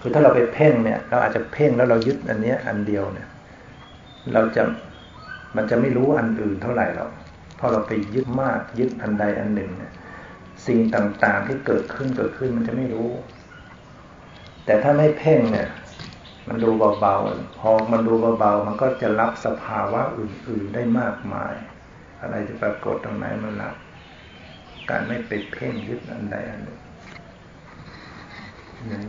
[0.00, 3.28] คือถ้าเราไปเพ่งเนี่ย เราอาจจะเพ่งแล้วเรายึดอันเนี้ย อันเดียวเนี่ย
[4.34, 4.62] เราจะ
[5.56, 7.10] มันจะไม่รู้อันอื่นเท่าไหร่หรอก
[7.58, 9.92] พอเราไปยึดมากยึดอันใดอันหนึ่งเนี่ย
[10.66, 13.10] สิ่งต่างๆที่เกิดขึ้นเกิดขึ้นมันจะไม่รู้
[14.64, 15.68] แต่ถ้าไม่เพ่งเนี่ย
[16.48, 21.54] มันดูเบาๆพอมันดูเบาๆมันก็จะรับสภาวะอื่น ๆได้มากมาย
[22.20, 23.76] อะไรจะปรากฏตรงไหนมันรับ
[24.90, 26.78] การไม่ไปเพ่งยึดอันใดอันหนึ่ง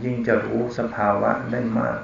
[0.04, 1.98] ยิ่งจะรู้สภาวะได้มาก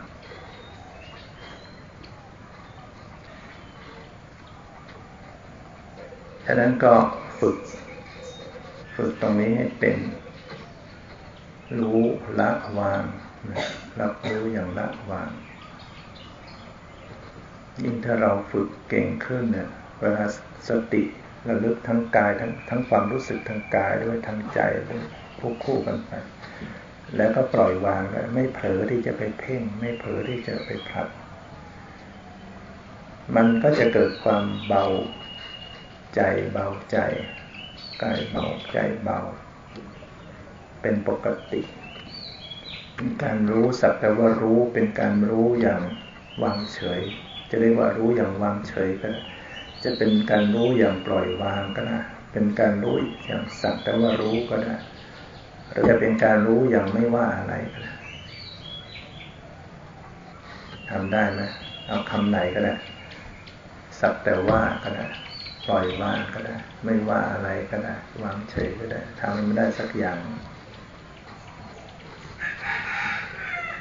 [6.47, 6.93] ฉะนั้นก็
[7.41, 7.57] ฝึก
[8.97, 9.97] ฝึกตรงนี้ให้เป็น
[11.81, 12.03] รู้
[12.41, 13.03] ละวาง
[14.01, 15.31] รับรู้อย่างละวาง
[17.83, 19.69] ยิ่งถ้าเราฝึกเก่งขึ้นเนี่ย
[20.01, 20.25] เวลา
[20.69, 21.03] สติ
[21.49, 25.03] ระลึกทั้งกายทั้งทั้งความรู้สึกทางกายด้วยทางใจด้วย
[25.39, 26.13] ควบคู่กันไป
[27.17, 31.09] แล้วก็ปล่อยวางแล้วไม่เผลอที่จะไปเพ่ง ไม่เผลอที่จะไปผลัด
[33.37, 34.87] มันก็จะเกิดความเบา
[36.15, 36.21] ใจ
[36.53, 36.99] เบาใจ
[38.03, 39.21] กายเบาใจเบา
[40.81, 41.63] เป็นปกติ
[42.95, 45.83] เป็นการรู้สักแต่ว่ารู้เป็นการรู้อย่าง
[46.43, 47.01] วางเฉย
[47.51, 49.23] จะเรียกว่ารู้อย่างวางเฉยก็ได้
[49.83, 51.99] จะเป็นการรู้อย่างปล่อยวางก็ได้
[52.33, 52.97] เป็นการรู้
[53.27, 54.75] อย่างสักแต่ว่ารู้ก็ได้
[55.89, 57.95] จะเป็นการรู้อย่างไม่ว่าอะไรก็ได้
[60.91, 61.43] ทำได้ไหม
[61.87, 62.75] เอาคำไหนก็ได้
[64.01, 65.07] สักแต่ว่าก็ได้
[65.67, 70.19] ปล่อยว่างก็ได้ ไม่ว่าอะไรก็ได้ วางเฉยก็ได้ทำไม่ได้สักอย่าง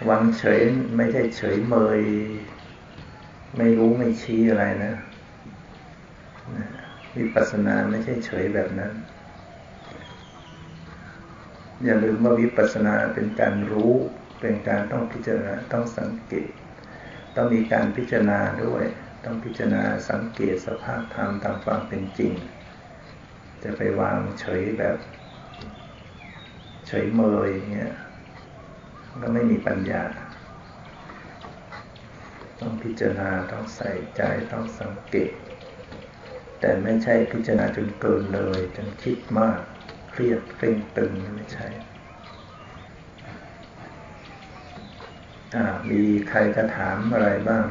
[0.09, 0.61] วางเฉย
[0.97, 2.01] ไม่ใช่เฉยเมย
[3.57, 4.93] ไม่รู้ไม่ชี้อะไรนะ
[7.17, 8.91] วิปัสสนาไม่ใช่เฉยแบบนั้น
[11.83, 13.93] อย่าลืมว่าวิปัสสนาเป็นการรู้
[14.41, 16.49] เป็นการต้องพิจารณาต้องสังเกต
[17.35, 18.83] ต้องมีการพิจารณาด้วย
[19.23, 22.33] ต้องพิจารณาสังเกตสภาพธรรมตามความเป็นจริง
[23.63, 24.97] จะไปวางเฉยแบบ
[26.87, 27.93] เฉยเมยเงี้ย
[29.21, 30.03] ก็ไม่มีปัญญา
[32.59, 35.31] ต้องพิจารณาต้องใส่ใจต้องสังเกต
[36.59, 39.61] แต่ไม่ใช่พิจารณาจนเกินเลยจนคิดมาก
[40.15, 41.67] เครียดเร่งตึงไม่ใช่
[45.89, 47.65] มีใครจะถามอะไรบ้าง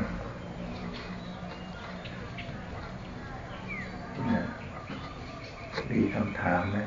[5.90, 6.78] มีคำถามไหม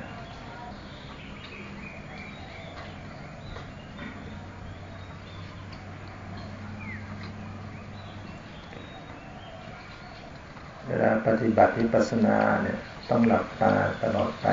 [10.87, 14.47] เวลาปฏิบัติวิปัสสนาเนี่ย ต้องหลับตาตลอดไป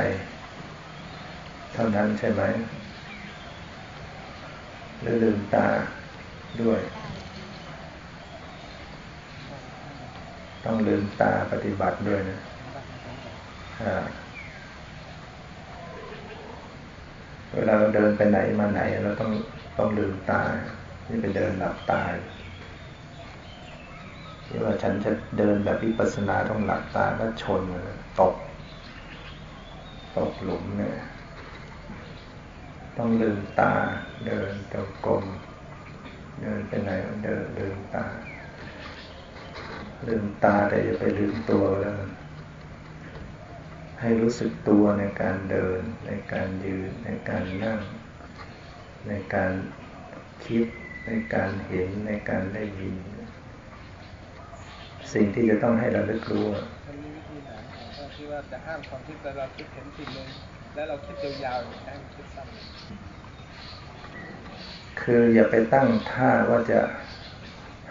[1.75, 2.43] เท่านั้นใช่ไหม
[5.01, 5.67] หรือลืมตา
[6.63, 6.81] ด้วย
[10.65, 12.41] ต้องลืมตาปฏิบัติด้วยนะ
[17.55, 19.33] เวลาเราเดินไปไหนมาไหน เราต้อง
[19.79, 20.43] ต้องลืมตา
[21.09, 22.03] นี่ไปเดินหลับตา
[24.47, 27.63] ที่ว่าฉันจะเดินแบบวิปัสสนาต้องหลับตาก็ชน
[28.21, 28.35] ตก
[30.17, 30.95] ตกหลุมเนี่ย
[32.99, 33.75] ต้องลืมตา
[34.27, 35.25] เดินตรงกลม
[36.43, 36.91] เดินไปไหน
[37.25, 38.07] เดินลืมตา
[40.07, 41.95] ลืมตาแต่อย่าไปลืมตัวแล้ว
[44.01, 47.81] ให้รู้สึกตัวในการเดิน ในการยืน ในการนั่ง
[49.09, 49.53] ในการ
[50.45, 50.67] คิด
[51.07, 52.97] ในการเห็นในการได้ยิน
[55.13, 56.47] สิ่งที่จะต้องให้เราลึกรู้
[56.87, 57.51] มันมีวิธีไหน
[58.15, 60.29] ที่ว่าจะห้ามความคิดแต่เราคิดเห็นสิ่งหนึ่ง
[60.75, 62.51] แล้วเราคิดยาวๆได้คิดซ้ำ
[65.01, 66.81] คืออย่าไปตั้งท่าว่าจะ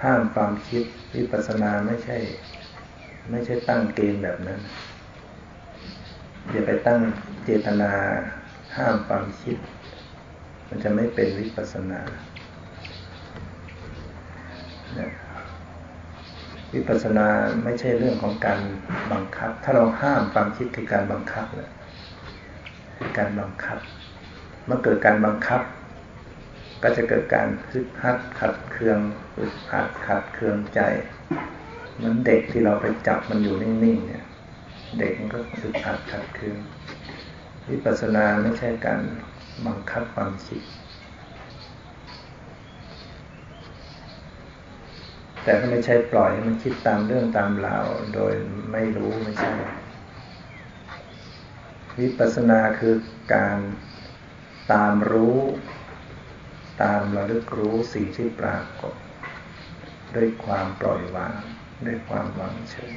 [0.03, 0.83] ห้ามความคิด
[1.15, 2.17] วิปัสสนาไม่ใช่
[3.31, 4.59] ไม่ใช่ตั้งเกณฑ์แบบนั้น
[6.51, 6.99] อย่าไปตั้ง
[7.43, 7.91] เจตนา
[8.77, 9.57] ห้ามความคิด
[10.67, 11.99] มันจะไม่เป็นวิปัสสนา
[16.73, 17.27] วิปัสสนา
[17.63, 18.59] ไม่ใช่เรื่องของการ
[19.11, 21.71] บังคับ ถ้าเราห้ามความคิดคือการบังคับเละ
[23.07, 23.79] ยการบังคับ
[24.65, 25.61] เมื่อเกิดการบังคับ
[26.83, 28.99] ก็จะเกิดการฮึดฮัดขัดเคือง
[29.37, 30.81] อึดอัดขัดเคืองใจ
[31.95, 34.25] เหมือนเด็กที่เราไปจับมันอยู่นิ่งๆเนี่ย
[34.99, 36.59] เด็กมันก็อึดอัดขัดเคือง
[37.69, 39.01] วิปัสสนาไม่ใช่การ
[39.65, 40.61] บังคับความคิด
[45.43, 47.85] แต่ก็ไม่ใช่ปล่อยให้มันคิดตามเรื่องตามราว
[48.15, 48.33] โดย
[48.71, 49.51] ไม่รู้ไม่ใช่
[51.99, 52.95] วิปัสสนาคือ
[53.33, 53.59] การ
[54.71, 55.39] ตามรู้
[56.83, 58.93] ตามระลึกรู้สิ่งที่ปรากฏ
[60.15, 61.35] ด้วยความปล่อยวาง
[61.85, 62.93] ด้วยความวางเฉย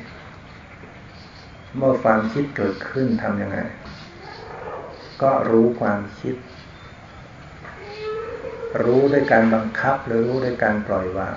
[1.76, 3.58] เมื่อความคิดเกิดขึ้นทำยังไง
[5.22, 6.34] ก็รู้ความคิด
[8.82, 11.36] รู้ด้วยการบังคับหรือรู้ด้วยการปล่อยวาง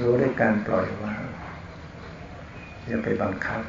[0.00, 1.22] รู้ด้วยการปล่อยวาง
[2.86, 3.62] อย่าไปบังคับ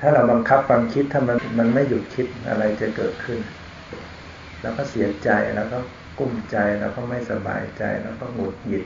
[0.00, 3.38] ถ้าเราบังคับความคิดถ้ามันมันไม่หยุดคิดอะไรจะเกิดขึ้น
[4.62, 5.78] แล้วก็เสียใจแล้วก็
[6.18, 8.84] กุ้มใจแล้วก็ไม่สบายใจแล้วก็หงุดหงิด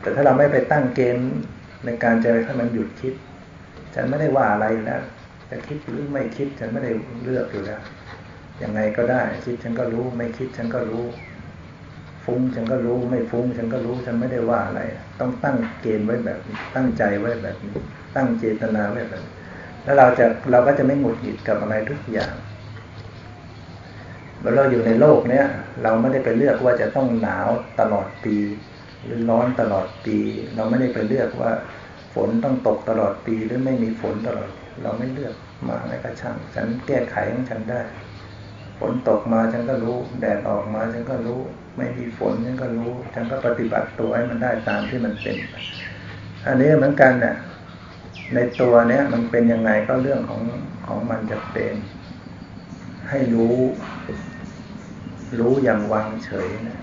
[0.00, 1.30] แต่ถ้าเราไม่ไปตั้งเกณฑ์
[1.84, 3.14] ในการจะให้มันหยุดคิด
[3.94, 5.02] ฉันไม่ได้ว่าอะไรแล้ว
[5.50, 6.92] จะคิดหรือไม่คิดฉันไม่ได้
[7.22, 7.80] เลือกอยู่แล้ว
[8.62, 11.04] ยังไงก็ได้ คิดฉันก็รู้ ไม่คิดฉันก็รู้
[12.24, 14.80] ฟุ้งฉันก็รู้ ไม่ฟุ้งฉันก็รู้ฉันไม่ได้ว่าอะไร
[15.20, 17.76] ต้องตั้งเกณฑ์ไว้แบบนี้ตั้งใจไว้แบบนี้
[18.16, 19.33] ตั้งเจตนาไว้แบบนี้
[19.84, 22.34] แล้วเราจะเราก็จะไม่หงุดหงิดกับอะไรทุกอย่าง
[24.38, 25.46] เมื่อเราอยู่ในโลกเนี้ย
[25.82, 27.48] เราไม่ได้ไปเลือกว่าจะต้องหนาว
[27.80, 28.36] ตลอดปี
[29.04, 30.18] หรือร้อนตลอดปี
[30.54, 31.52] เราไม่ได้ไปเลือกว่า
[32.14, 34.50] ฝนต้องตกตลอดปีหรือไม่มีฝนตลอด
[34.82, 35.34] เราไม่เลือก
[35.68, 37.80] มาไงก็ช่างฉันแก้ไขของฉันได้
[38.78, 41.40] ฝนตกมาฉันก็รู้ แดดออกมาฉันก็รู้
[41.76, 45.36] ไม่มีฝนฉันก็รู้ ฉันก็ปฏิบัติตัวให้มันได้ตามที่มันเป็น
[46.46, 47.34] อันนี้เหมือนกันเนี่ย
[48.32, 50.42] ในตัวเนี้ยมันเป็นยังไงก็เรื่องของ
[50.86, 51.74] ของมันจะเป็น
[53.08, 53.56] ให้รู้
[55.38, 56.80] รู้อย่างวางเฉยนะ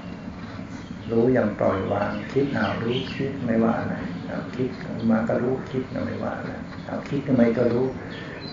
[1.11, 3.95] รู้อย่างปล่อยวาง คิดเอารู้คิดไม่ว่าอะไร
[4.27, 4.69] เอาคิด
[5.11, 6.53] มาก็รู้คิดไม่ว่าอะไร
[6.85, 7.85] เอาคิดทำไมก็รู้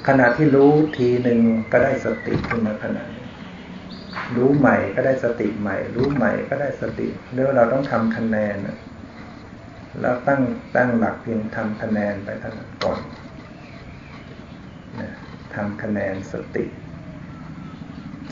[0.08, 1.40] ขณะที่รู้ทีหนึ่ง
[1.72, 3.04] ก็ได้สติขึ้นมาขณะ
[4.36, 8.56] รู้ใหม่ก็ได้สติใหม่ รู้ใหม่ก็ได้สติเนื่อเราต้องทำคะแนน
[10.00, 10.42] แล้วตั้ง
[10.76, 13.00] ตั้งหลักเพียงทำคะแนนไปท่านก่อน
[15.00, 15.10] นะ
[15.54, 16.64] ทำคะแนนสติ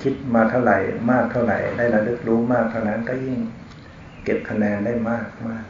[0.01, 0.79] คิดมาเท่าไหร่
[1.11, 3.39] มากเท่าไหร่ ได้ระลึกรู้มากเท่านั้นก็ยิ่ง
[4.25, 5.67] เก็บคะแนนได้มากมาก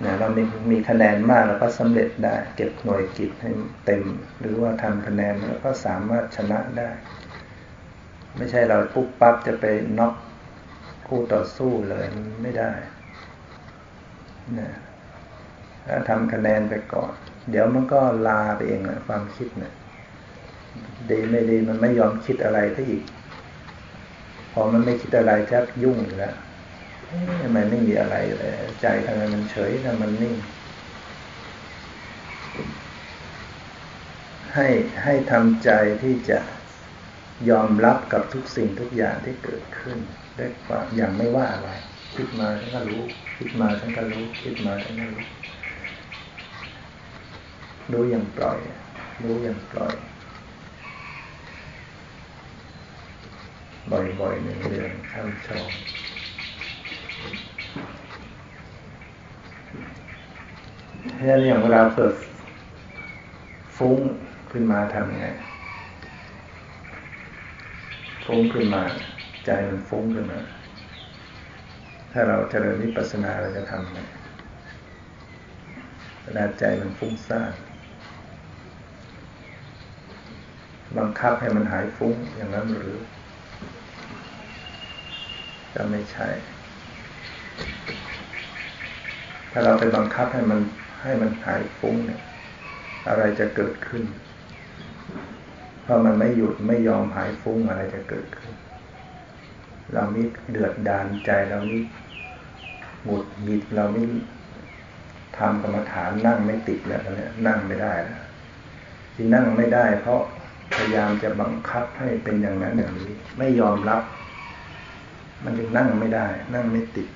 [0.00, 3.50] เนี่ยเรามีมีคะแนนมากแล้วก็สำเร็จได้ เก็บหน่วยกิจให้
[3.86, 4.02] เต็ม
[4.40, 6.90] หรือว่าทำคะแนนแล้วก็สามารถชนะได้
[8.36, 9.64] ไม่ใช่เราปุ๊บปั๊บจะไป
[9.98, 10.14] น็อก
[11.06, 12.06] คู่ต่อสู้เลย
[12.42, 12.72] ไม่ได้
[14.58, 14.70] นะ
[15.86, 17.12] ถ้าทำคะแนนไปก่อน
[17.50, 19.72] เดี๋ยวมันก็ลาไปเองนะความคิดเนะี่ย
[21.10, 23.04] ดีไม่ดีมันไม่ยอมคิดอะไรที่อีก
[24.52, 26.34] พอมันไม่คิดอะไรชักยุ่งแล้ว
[27.42, 30.34] ทำไมไม่มีอะไรเลยใจทำไมมันเฉยทำไมมันนิ่ง
[34.54, 34.68] ให้
[35.02, 35.70] ให้ทำใจ
[36.02, 36.38] ที่จะ
[37.50, 39.98] ยอมรับกับทุกสิ่งทุกอย่างที่เกิดขึ้น
[40.38, 41.70] ด้วยความอย่างไม่ว่าอะไร
[42.14, 43.02] คิดมาฉันก็รู้
[43.44, 45.24] คิดมาฉันก็รู้คิดมาฉันก็รู้
[47.92, 48.58] รู้อย่างปล่อย
[49.22, 49.94] รู้อย่างปล่อย
[54.20, 55.68] บ่อยๆหนึ่งเดือนข้ามชอง
[61.14, 62.14] เพราะฉะนั้นอย่างเวลาเกิด
[63.76, 63.98] ฟุ้ง
[64.50, 65.26] ขึ้นมาทำไง
[68.24, 68.82] ฟุ้งขึ้นมา
[69.44, 70.40] ใจมันฟุ้งขึ้นมา
[72.12, 73.98] ถ้าเราเจริญวิปัสสนาเราจะทำไง
[76.22, 77.52] เวลาใจมันฟุ้งซ่าน
[80.98, 82.98] บังคับให้มันหายฟุ้งอย่างนั้นหรือ
[85.74, 86.28] ก็ไม่ใช่
[89.50, 90.60] ถ้าเราไปบังคับให้มัน
[91.02, 92.20] ให้มันหายฟุ้งเนี่ย
[93.08, 94.04] อะไรจะเกิดขึ้น
[95.82, 98.52] เพราะมันไม่หยุดไม่ยอมหายฟุ้งอะไรจะเกิดขึ้น
[99.92, 101.82] เรานี่เดือดดานใจเรานี่
[103.04, 104.06] หงุดหงิดเรานี่
[105.38, 108.20] ทำกรรมฐานนั่งไม่ติดแล้วเนี่ยนั่งไม่ได้แล้ว
[109.14, 110.20] ที่นั่งไม่ได้ เพราะ
[110.74, 114.02] พยายามจะบังคับให้เป็นอย่างนั้นอย่างนี้ ไม่ยอมรับ
[115.44, 117.08] มันจึงนั่งไม่ได้ นั่งไม่ติด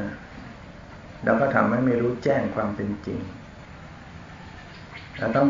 [0.00, 0.12] นะ
[1.24, 3.20] แล้วก็ทำให้ไม่รู้แจ้งความเป็นจริง
[5.18, 5.48] เราต้อง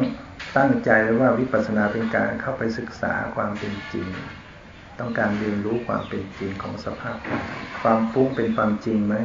[0.57, 4.07] ตั้งใจไว้ว่าวิปัสสนาเป็นการเข้าไปศึกษาความเป็นจริง
[5.01, 7.18] ต้องการเรียนรู้ความเป็นจริงของสภาพ
[7.82, 9.16] ความฟุ้งเป็นความจริงไหม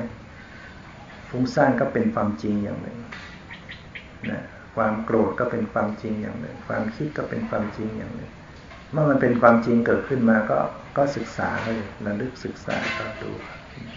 [1.29, 2.99] ฟุ้งซ่านก็เป็นความจริงอย่างหนึ่ง
[4.31, 4.43] นะ
[4.75, 8.31] ความโกรธก็เป็นความจริงอย่างหนึ่ง ความคิดก็เป็นความจริงอย่างหนึ่ง
[8.91, 10.59] เมื่อมันเป็นความจริงเกิดขึ้นมาก็
[10.97, 13.31] ก็ศึกษาเลยระลึกศึกษาก็ดู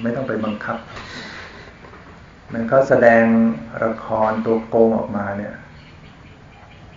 [0.03, 0.79] ไม่ต้องไปบังคับ
[2.53, 3.25] มันเขาแสดง
[3.85, 5.55] ละครตัวโกงออกมาเนี่ย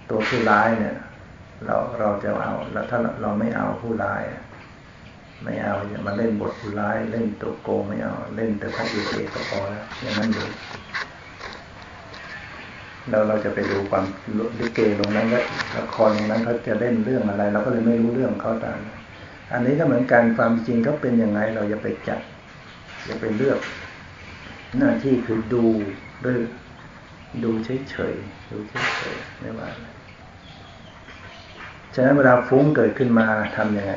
[0.10, 0.96] ตัวผู้ร้ายเนี่ย
[1.66, 4.22] เราเราจะเอาแล้วถ้าเราไม่เอาผู้ร้าย
[5.44, 10.48] ไม่เอาอย่ามาเล่นบทผู้ร้าย เล่นตัวโกงไม่เอา เล่นแต่พระเอกก็พอแล้วอย่างนั้นอยู่
[13.10, 14.06] เราเราจะไปดูความ
[14.60, 15.40] ลิเกตรงนั้นก็
[15.78, 18.80] ละครตรงนั้นเขาจะเล่นเรื่องอะไร เราก็เลยไม่รู้เรื่องเขาต่าม
[19.54, 22.20] อันนี้ก็เหมือนกันความจริงเขาเป็นยังไง เราอย่าไปจับ
[23.06, 23.60] อย่าไปเลือก
[24.78, 25.66] หน้าที่คือดู
[26.26, 26.38] ด้วย
[27.44, 29.70] ดูเฉยๆดูเฉยๆไม่ว่า
[31.96, 33.28] ฉะนั้นเวลาฟุ้งเกิดขึ้นมา
[33.58, 33.94] ทำยังไง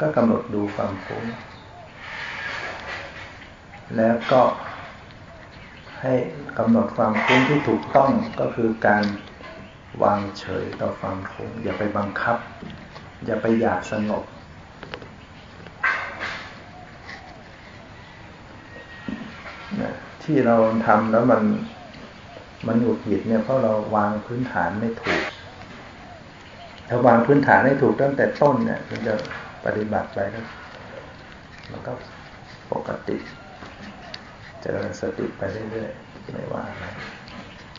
[0.00, 1.24] ก็กำหนดดูความฟุ้ง
[3.96, 4.42] แล้วก็
[6.00, 6.14] ให้
[6.58, 9.04] กำหนดความฟุ้งที่ถูกต้องก็คือการ
[10.02, 12.36] วางเฉยต่อความฟุ้งอย่าไปบังคับ
[13.26, 14.24] อย่าไปอยากสงบ
[20.22, 21.42] ที่เราทำแล้วมัน
[22.66, 25.22] มันหยุดหยิดเนี่ยเพราะเราวางพื้นฐานไม่ถูก
[26.88, 29.14] ถ้าวางพื้นฐานให้ถูกตั้งแต่ต้นเนี่ยมันจะ
[29.68, 30.46] ปฏิบัติไปแล้ว
[31.70, 31.92] มันก็
[32.72, 33.22] ปกติจ
[34.60, 36.84] เจริญสติไปเรื่อยๆไม่ว่าอะไร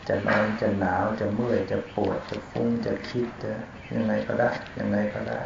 [0.08, 3.52] จะนอนจะหนาวจะเมื่อยจะปวดจะฟุ้งจะคิดจะ
[3.94, 5.40] ยังไงก็ได้ยังไงก็ได้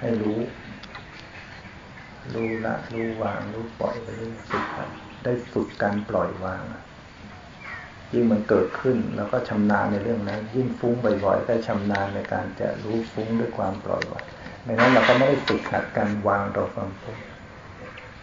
[0.00, 0.40] ให้รู้
[2.34, 4.66] รู้ละรู้วางรู้ปล่อยไปเรื่อยฝึก
[5.24, 6.62] ได้ฝึกการปล่อยวาง
[8.12, 14.26] ยิ่งมันเกิดขึ้นแล้วก็ชำนาญในเรื่องนั้น ยิ่งฟุ้งบ่อยๆก็ชำนาญในการจะรู้ฟุ้งด้วยความปล่อยวาง
[14.66, 17.18] ดังนั้นเราก็ไม่ได้ฝึกหัดการวางต่อความฟุ้ง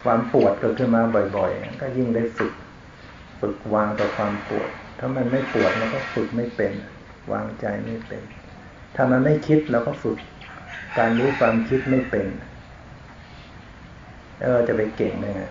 [0.04, 1.02] ความปวดเกิดขึ้นมา
[1.38, 2.54] บ่อยๆ ก็ยิ่งได้ฝึก
[3.40, 4.70] ฝึกวางต่อความปวด
[5.00, 6.74] ถ้ามันไม่ปวดมันก็ฝึกไม่เป็น
[7.32, 8.24] วางใจไม่เป็น
[8.96, 10.18] ถ้ามันไม่คิดเราก็ฝึก
[10.98, 12.28] การรู้ความคิดไม่เป็น
[14.38, 15.44] แล้วเราจะไปเก่งได้ไง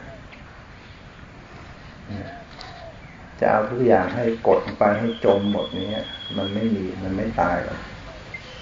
[3.40, 5.88] จะเอาทุกอย่างให้กดไปให้จมหมดนี้
[6.36, 7.78] มันไม่มีมันไม่ตายหรอก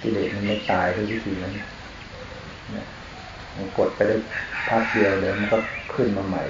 [0.02, 1.54] กิเลสมันไม่ตายด้วยวิธีนั้น
[3.57, 4.16] มันกดไปได้
[4.68, 5.59] พักเดียวเดี๋ยวมันก็
[5.94, 6.44] ขึ้นมาใหม่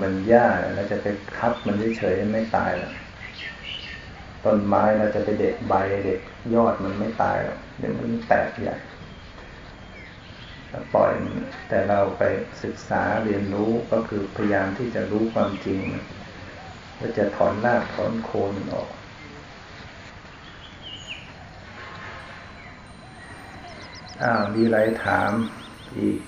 [0.00, 1.06] มันยากเราจะไป
[1.36, 2.94] คับมันเฉยๆไม่ตายหรอก
[4.44, 5.74] ต้นไม้เราจะไปเด็ดใบ
[6.04, 6.20] เด็ด
[6.54, 8.76] ยอดมันไม่ตายหรอกเดี๋ยวมันแตกใหญ่
[10.94, 11.12] ปล่อย
[11.68, 12.22] แต่เราไป
[12.62, 15.80] ศึกษาเรียนรู้ก็คือพยายามที่จะรู้ความจริง
[16.98, 18.90] ว่าจะถอนรากถอนโคนออก
[24.22, 25.32] อ้าวมีอะไรถาม
[25.96, 26.20] อีก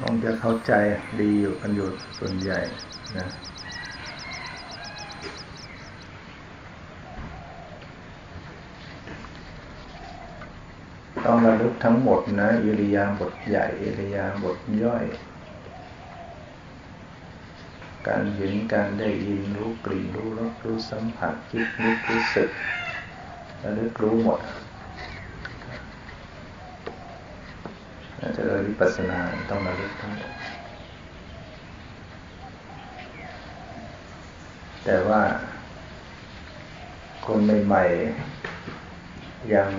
[0.00, 0.72] ลองจะเข้าใจ
[1.20, 1.88] ดีอยู่กันอยู่
[2.18, 2.58] ส่วนใหญ่
[3.18, 3.28] นะ
[11.26, 15.04] ต้อง ระลึกทั้งหมดนะอิริยาบถใหญ่อิริยาบถย่อย
[18.08, 22.50] การเห็นการได้ยินรู้กลิ่นรู้รสรู้สัมผัสคิดนึกรู้สึก
[23.62, 24.40] ระลึกรู้หมด
[28.36, 29.18] จะเริญวิปัสสนา
[29.50, 30.32] ต้องมาลึกทั้งหมด
[34.84, 35.22] แต่ว่า
[37.26, 39.70] คนใหม่ๆยัง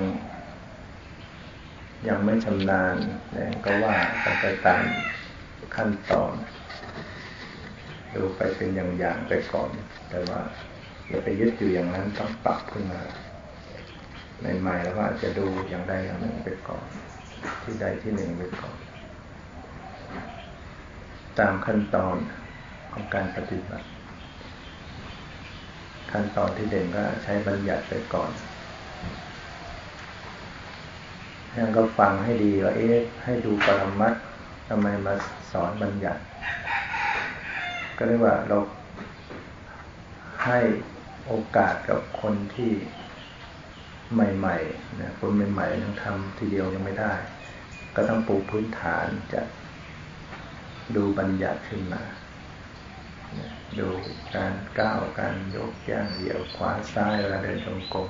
[2.09, 2.95] ยังไม่ชำนาญ
[3.33, 4.83] เนี่ยก็ว่าต้องไปตาม
[5.75, 6.33] ขั้นตอน
[8.13, 9.69] ดูไปเป็นอย่างๆไปก่อน
[10.09, 10.41] แต่ว่า
[11.07, 13.01] อย่าไปยึดอยู่อย่างนั้นต้องปรับขึ้นมา
[14.59, 16.85] ใหม่ๆแล้วว่าจะดูอย่างใดอย่างหนึ่งไปก่อน
[17.63, 18.77] ที่ใดที่หนึ่งไปก่อน
[21.39, 22.17] ตามขั้นตอน
[22.91, 23.87] ของการปฏิบัติ
[26.11, 28.31] ขั้นตอนที่เด่นก็ใช้บัญญัติไปก่อน
[31.57, 34.13] ยังก็ฟังให้ดีว่าเอ๊ะให้ดูปรมัต
[34.69, 35.13] ทำไมมา
[35.51, 36.21] สอนบัญญัติ
[37.97, 38.57] ก็เรียกว่าเรา
[40.45, 40.59] ให้
[41.27, 42.71] โอกาสกับคนที่
[44.13, 47.13] ใหม่ๆนะคนใหม่ๆยังทำทีเดียวยังไม่ได้
[47.95, 49.41] ก็ต้องปูพื้นฐานจะ
[50.95, 52.01] ดูบัญญัติขึ้นมา
[53.79, 53.87] ดู
[54.35, 58.07] การก้าวการยกย่างเหยียวขวาซ้ายเวลาเดินจงกรม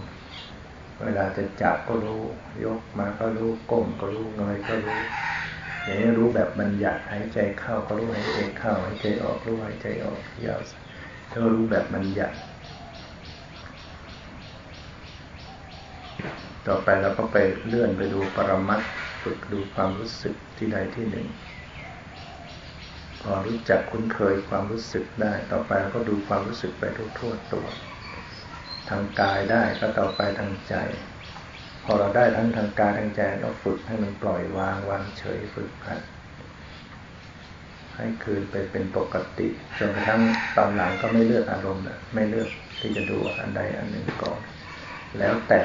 [1.03, 2.21] เวลาจะจับก็รู้
[2.65, 5.01] ยกมาก็รู้ก้มก็รู้เงยก็รู้
[5.83, 10.59] อย่างนี้รู้แบบบัญญัติหายใจเข้าก็รู้หายใจเข้าหายใจออกรู้หายใจออกยาว
[11.31, 12.35] ถ้ารู้แบบบัญญัติ
[16.67, 17.37] ต่อไปเราก็ไป
[17.67, 18.81] เลื่อนไปดูปรมัต
[19.21, 21.27] ฝึกดูความรู้สึกที่ใดที่หนึ่ง
[23.21, 26.83] พอรู้จักคุ้นเคยความรู้สึกได้ ต่อไปเราก็ดูความรู้สึกไป
[27.19, 27.67] ทั่วตัว
[28.89, 30.75] ทางกายได้ก็ต่อไปทางใจ
[31.83, 36.01] พอเราได้ทั้งทางกายทางใจเราฝึกให้มันปล่อยวางวางเฉยฝึกหัด
[37.95, 40.21] ให้คืนไปเป็นปกติจนกระทั่ง
[40.57, 41.83] ตอนหลังก็ไม่เลือกอารมณ์
[42.13, 44.39] ไม่เลือกที่จะดูอันใดอันหนึ่งก่อน
[45.19, 45.63] แล้วแต่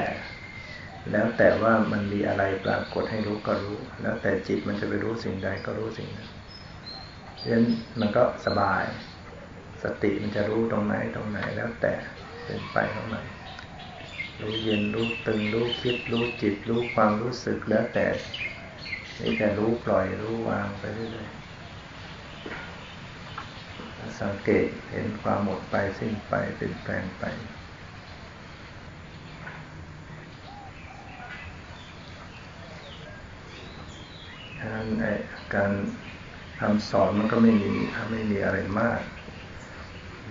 [1.11, 6.29] แล้วแต่ว่ามันมีอะไรปรากฏให้รู้ก็รู้ แล้วแต่จิตมันจะไปรู้สิ่งใดก็รู้สิ่งนั้น
[7.35, 7.65] เพราะฉะนั้น
[7.99, 8.83] มันก็สบาย
[9.83, 11.93] สติมันจะรู้ตรงไหนตรงไหนแล้วแต่
[12.51, 13.25] เป็นไปของมัน
[14.39, 18.07] รู้เย็นรู้ตึงรู้คิดรู้จิตรู้ความรู้สึกแล้วแต่
[19.19, 21.37] นี่แต่รู้ปล่อยรู้วางไปเรื่อยๆ
[24.21, 27.23] สังเกตเห็นความหมดไปสิ้นไปเป็นแปลงไป
[34.57, 34.83] ฉะนั้
[35.53, 35.71] การ
[36.59, 37.71] คำสอนมันก็ไม่มี
[38.11, 39.01] ไม่มีอะไรมาก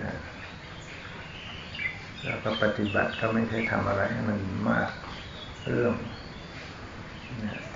[0.03, 0.13] นะ
[2.25, 4.39] แล้วก็ปฏิบัติก็ไม่ใช่ทำอะไรให้มัน
[4.71, 4.91] มาก
[5.67, 5.95] เรื่อง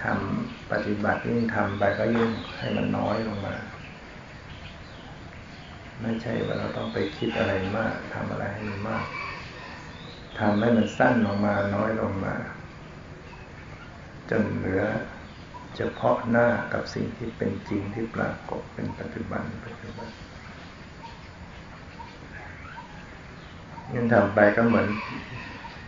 [0.03, 3.57] ทำปฏิบัติยิ่งทำไปก็ยิ่งให้มันน้อยลงมา
[6.03, 9.07] ไม่ใช่ว่าเราต้องไปคิดอะไรมากทำอะไรให้มันมาก
[10.39, 12.35] ทำให้มันสั้นลงมาน้อยลงมา
[14.31, 14.85] จนเหลือ
[15.77, 20.09] เฉพาะหน้ากับสิ่งที่เป็นจริงที่ปรากฏเป็นปัจจุบันปัจจุบัน
[23.95, 24.89] ยันทำไปก็เหมือน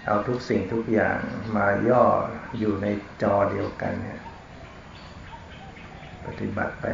[0.06, 1.18] เอาทุกสิ่งทุกอย่าง
[1.56, 2.04] มาย่อ
[2.58, 2.86] อยู่ใน
[3.22, 4.20] จอเดียวกันเนี่ย
[6.26, 6.84] ปฏิบัติไป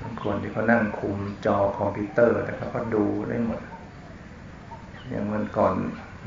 [0.00, 1.16] บางคนที่เขานั่งคุม
[1.46, 3.60] จอคอมพิวเตอร์แต่เขาก็ดูได้หมด
[5.08, 5.74] อย่างเมื่อก่อน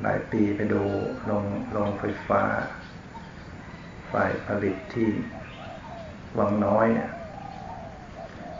[0.02, 0.84] หลายปีไปดู
[1.30, 1.44] ลง
[1.76, 2.42] ลงไฟฟ้า
[4.12, 5.10] ฝ่ายผลิตที่
[6.38, 7.10] วังน้อยเนี่ย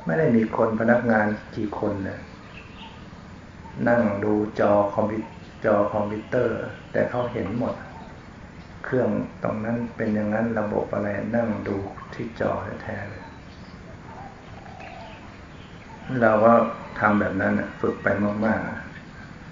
[0.06, 2.20] ไม่ได้มีคนพนักงานกี่คนนะ
[3.90, 5.22] นั่งดูจอคอมพิว
[5.66, 6.60] จอคอมพิวเตอร์
[6.92, 7.76] แต่เขาเห็นหมด
[8.86, 9.10] เครื่อง
[9.44, 11.78] ตรงนั้นเป็นอย่างนั้นระบบอะไรนั่งดู
[12.14, 12.52] ที่จอ
[12.84, 13.24] แท้เลย
[16.22, 16.54] เราก็
[17.00, 18.08] ทำแบบนั้นฝึกไป
[18.46, 18.62] มาก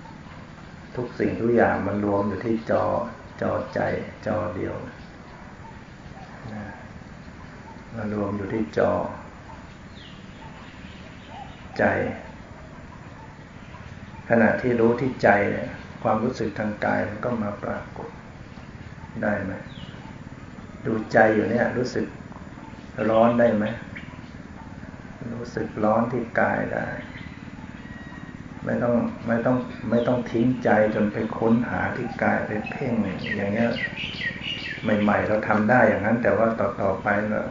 [0.04, 2.84] ๆ ทุกสิ่งทุกอย่างมันรวมอยู่ที่จอ
[3.42, 3.80] จอใจ
[4.28, 4.76] จอเดียว
[7.94, 8.92] มารวมอยู่ที่จอ
[11.78, 11.84] ใจ
[14.30, 15.70] ขณะที่รู้ที่ใจเนี่ย
[16.04, 18.10] ความรู้สึกทางกายมันก็มาปรากฏ
[19.22, 19.54] ได้ไหม
[20.86, 22.06] ดูใจอยู่เนี่ยรู้สึก
[23.10, 23.66] ร้อนได้ไหม
[25.34, 26.88] รู้สึกร้อนที่กายได้
[28.66, 28.96] ไม่ต้อง
[29.28, 29.58] ไม่ต้อง
[29.90, 32.94] ไม่ต้องทิ้งใจจนไปค้นหาที่กายไปเพ่ง
[33.36, 33.72] อย่างเงี้ย
[35.02, 37.42] ใหม่ ๆ เราทำได้อย่างนั้น แต่ว่าต่อๆไปเรา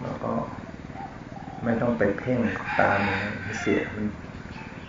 [0.00, 0.32] เราก็
[1.64, 2.40] ไม่ต้องไปเพ่ง
[2.80, 3.00] ตาม
[3.58, 3.80] เสีย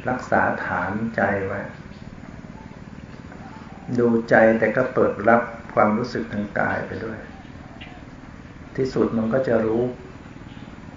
[0.10, 1.62] รักษาฐานใจไว้
[4.00, 5.42] ดูใจแต่ก็เปิดรับ
[5.74, 7.20] ความรู้สึกทางกายไปด้วย
[8.76, 9.84] ที่สุดมันก็จะรู้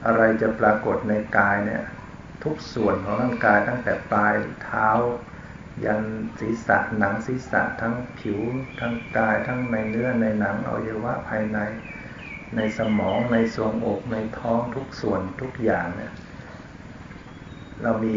[0.07, 1.85] อะไรจะปรากฏในกายเนี่ย
[2.45, 4.89] ทุกส่วนของร่างกายตั้งแต่ปลายเท้า
[5.85, 6.03] ยัน
[6.41, 8.39] ศีรษะหนังศีรษะทั้งผิว
[8.81, 11.59] ทั้งกายทั้งในเนื้อในหนังอวัยวะภายใน
[12.57, 16.13] ในสมองในทรวงอกในท้องทุกส่วนทุกอย่างเนี่ย
[17.83, 18.17] เรามี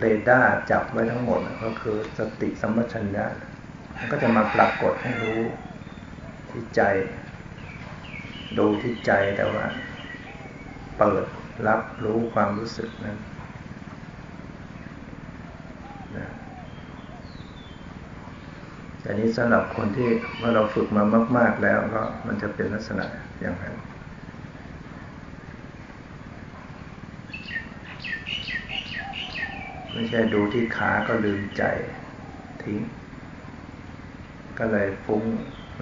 [0.00, 3.26] เรดาร์จับไว้ทั้งหมดก็คือสติสัมปชัญญะ
[3.96, 5.40] มันก็จะมาปรากฏให้รู้
[6.50, 6.82] ที่ใจ
[8.58, 9.64] ดูที่ใจแต่ว่า
[10.98, 11.24] เปิด
[11.66, 13.18] รับรู้ความรู้สึกนั้น
[19.00, 21.04] แต่นี้สำหรับคนที่เมื่อเราฝึกมา
[21.38, 23.06] มาก ๆแล้วก็มันจะเป็นลักษณะ
[23.40, 23.74] อย่างนั้น
[29.92, 31.64] ไม่ใช่ดูที่ขาก็ลืมใจ
[32.62, 32.80] ทิ้ง
[34.58, 35.24] ก็เลยฟุ้ง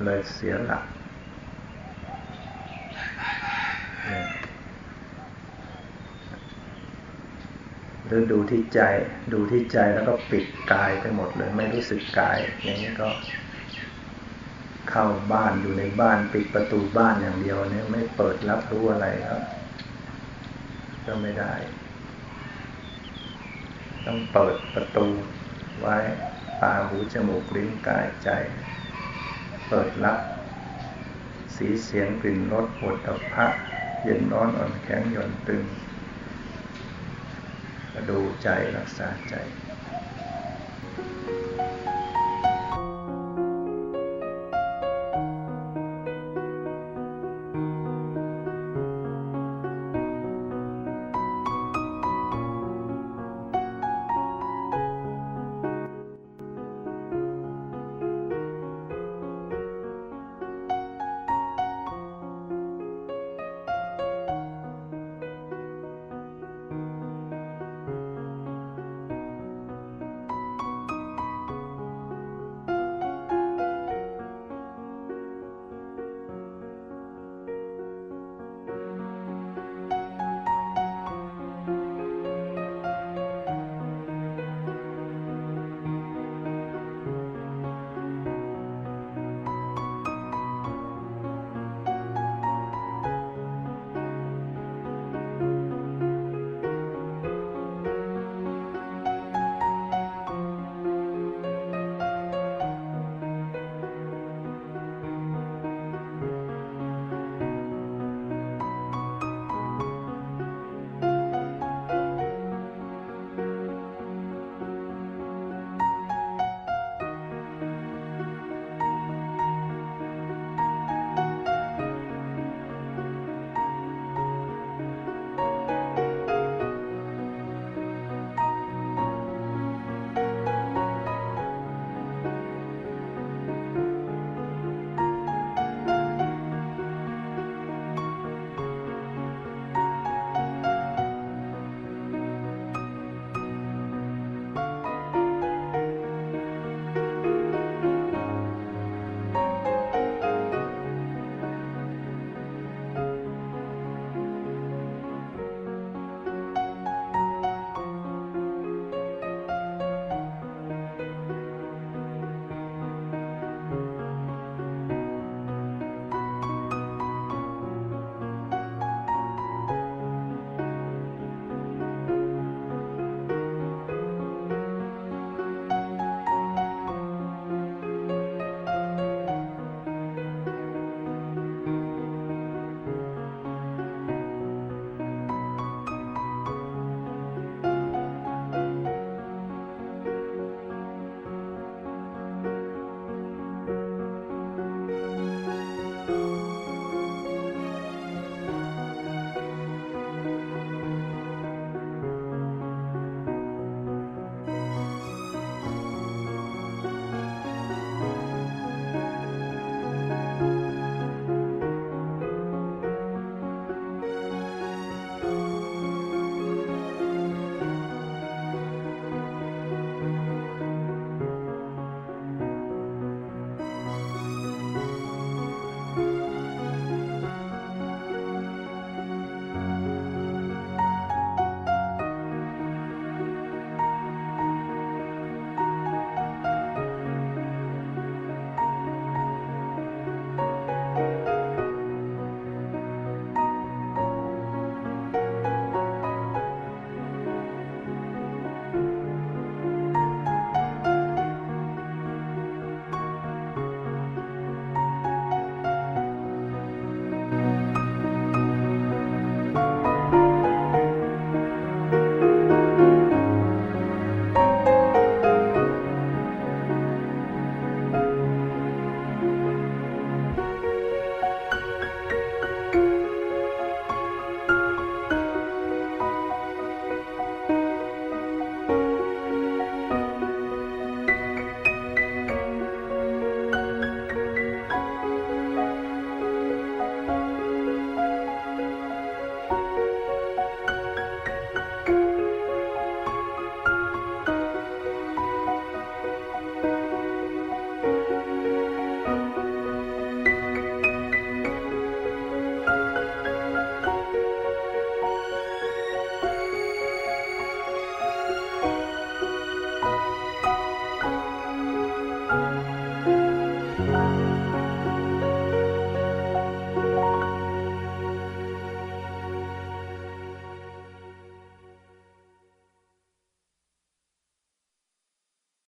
[0.04, 0.84] เลยเสียหลัก
[8.06, 8.80] หรือดูที่ใจ
[9.32, 13.09] ดูที่ใจแล้วก็ปิดกายไปหมดเลย ไม่รู้สึกกาย อย่างนี้ก็
[14.90, 19.42] เข้าบ้านอยู่ในบ้านปิดประตูบ้านอย่างเดียวเนี่ยไม่เปิดรับรู้อะไรครับ
[21.06, 21.52] ก็ไม่ได้
[24.11, 25.06] ต้องเปิดประตู
[25.80, 25.96] ไว้
[26.62, 28.28] ตาหูจมูกลิ้นกายใจ
[29.68, 30.18] เปิดรับ
[31.56, 33.46] สีเสียงกลิ่นรสปวดตับพะ
[34.02, 35.62] เย็นร้อนอ่อนแข็งหย่อนตึง
[38.09, 39.34] ดูใจรักษาใจ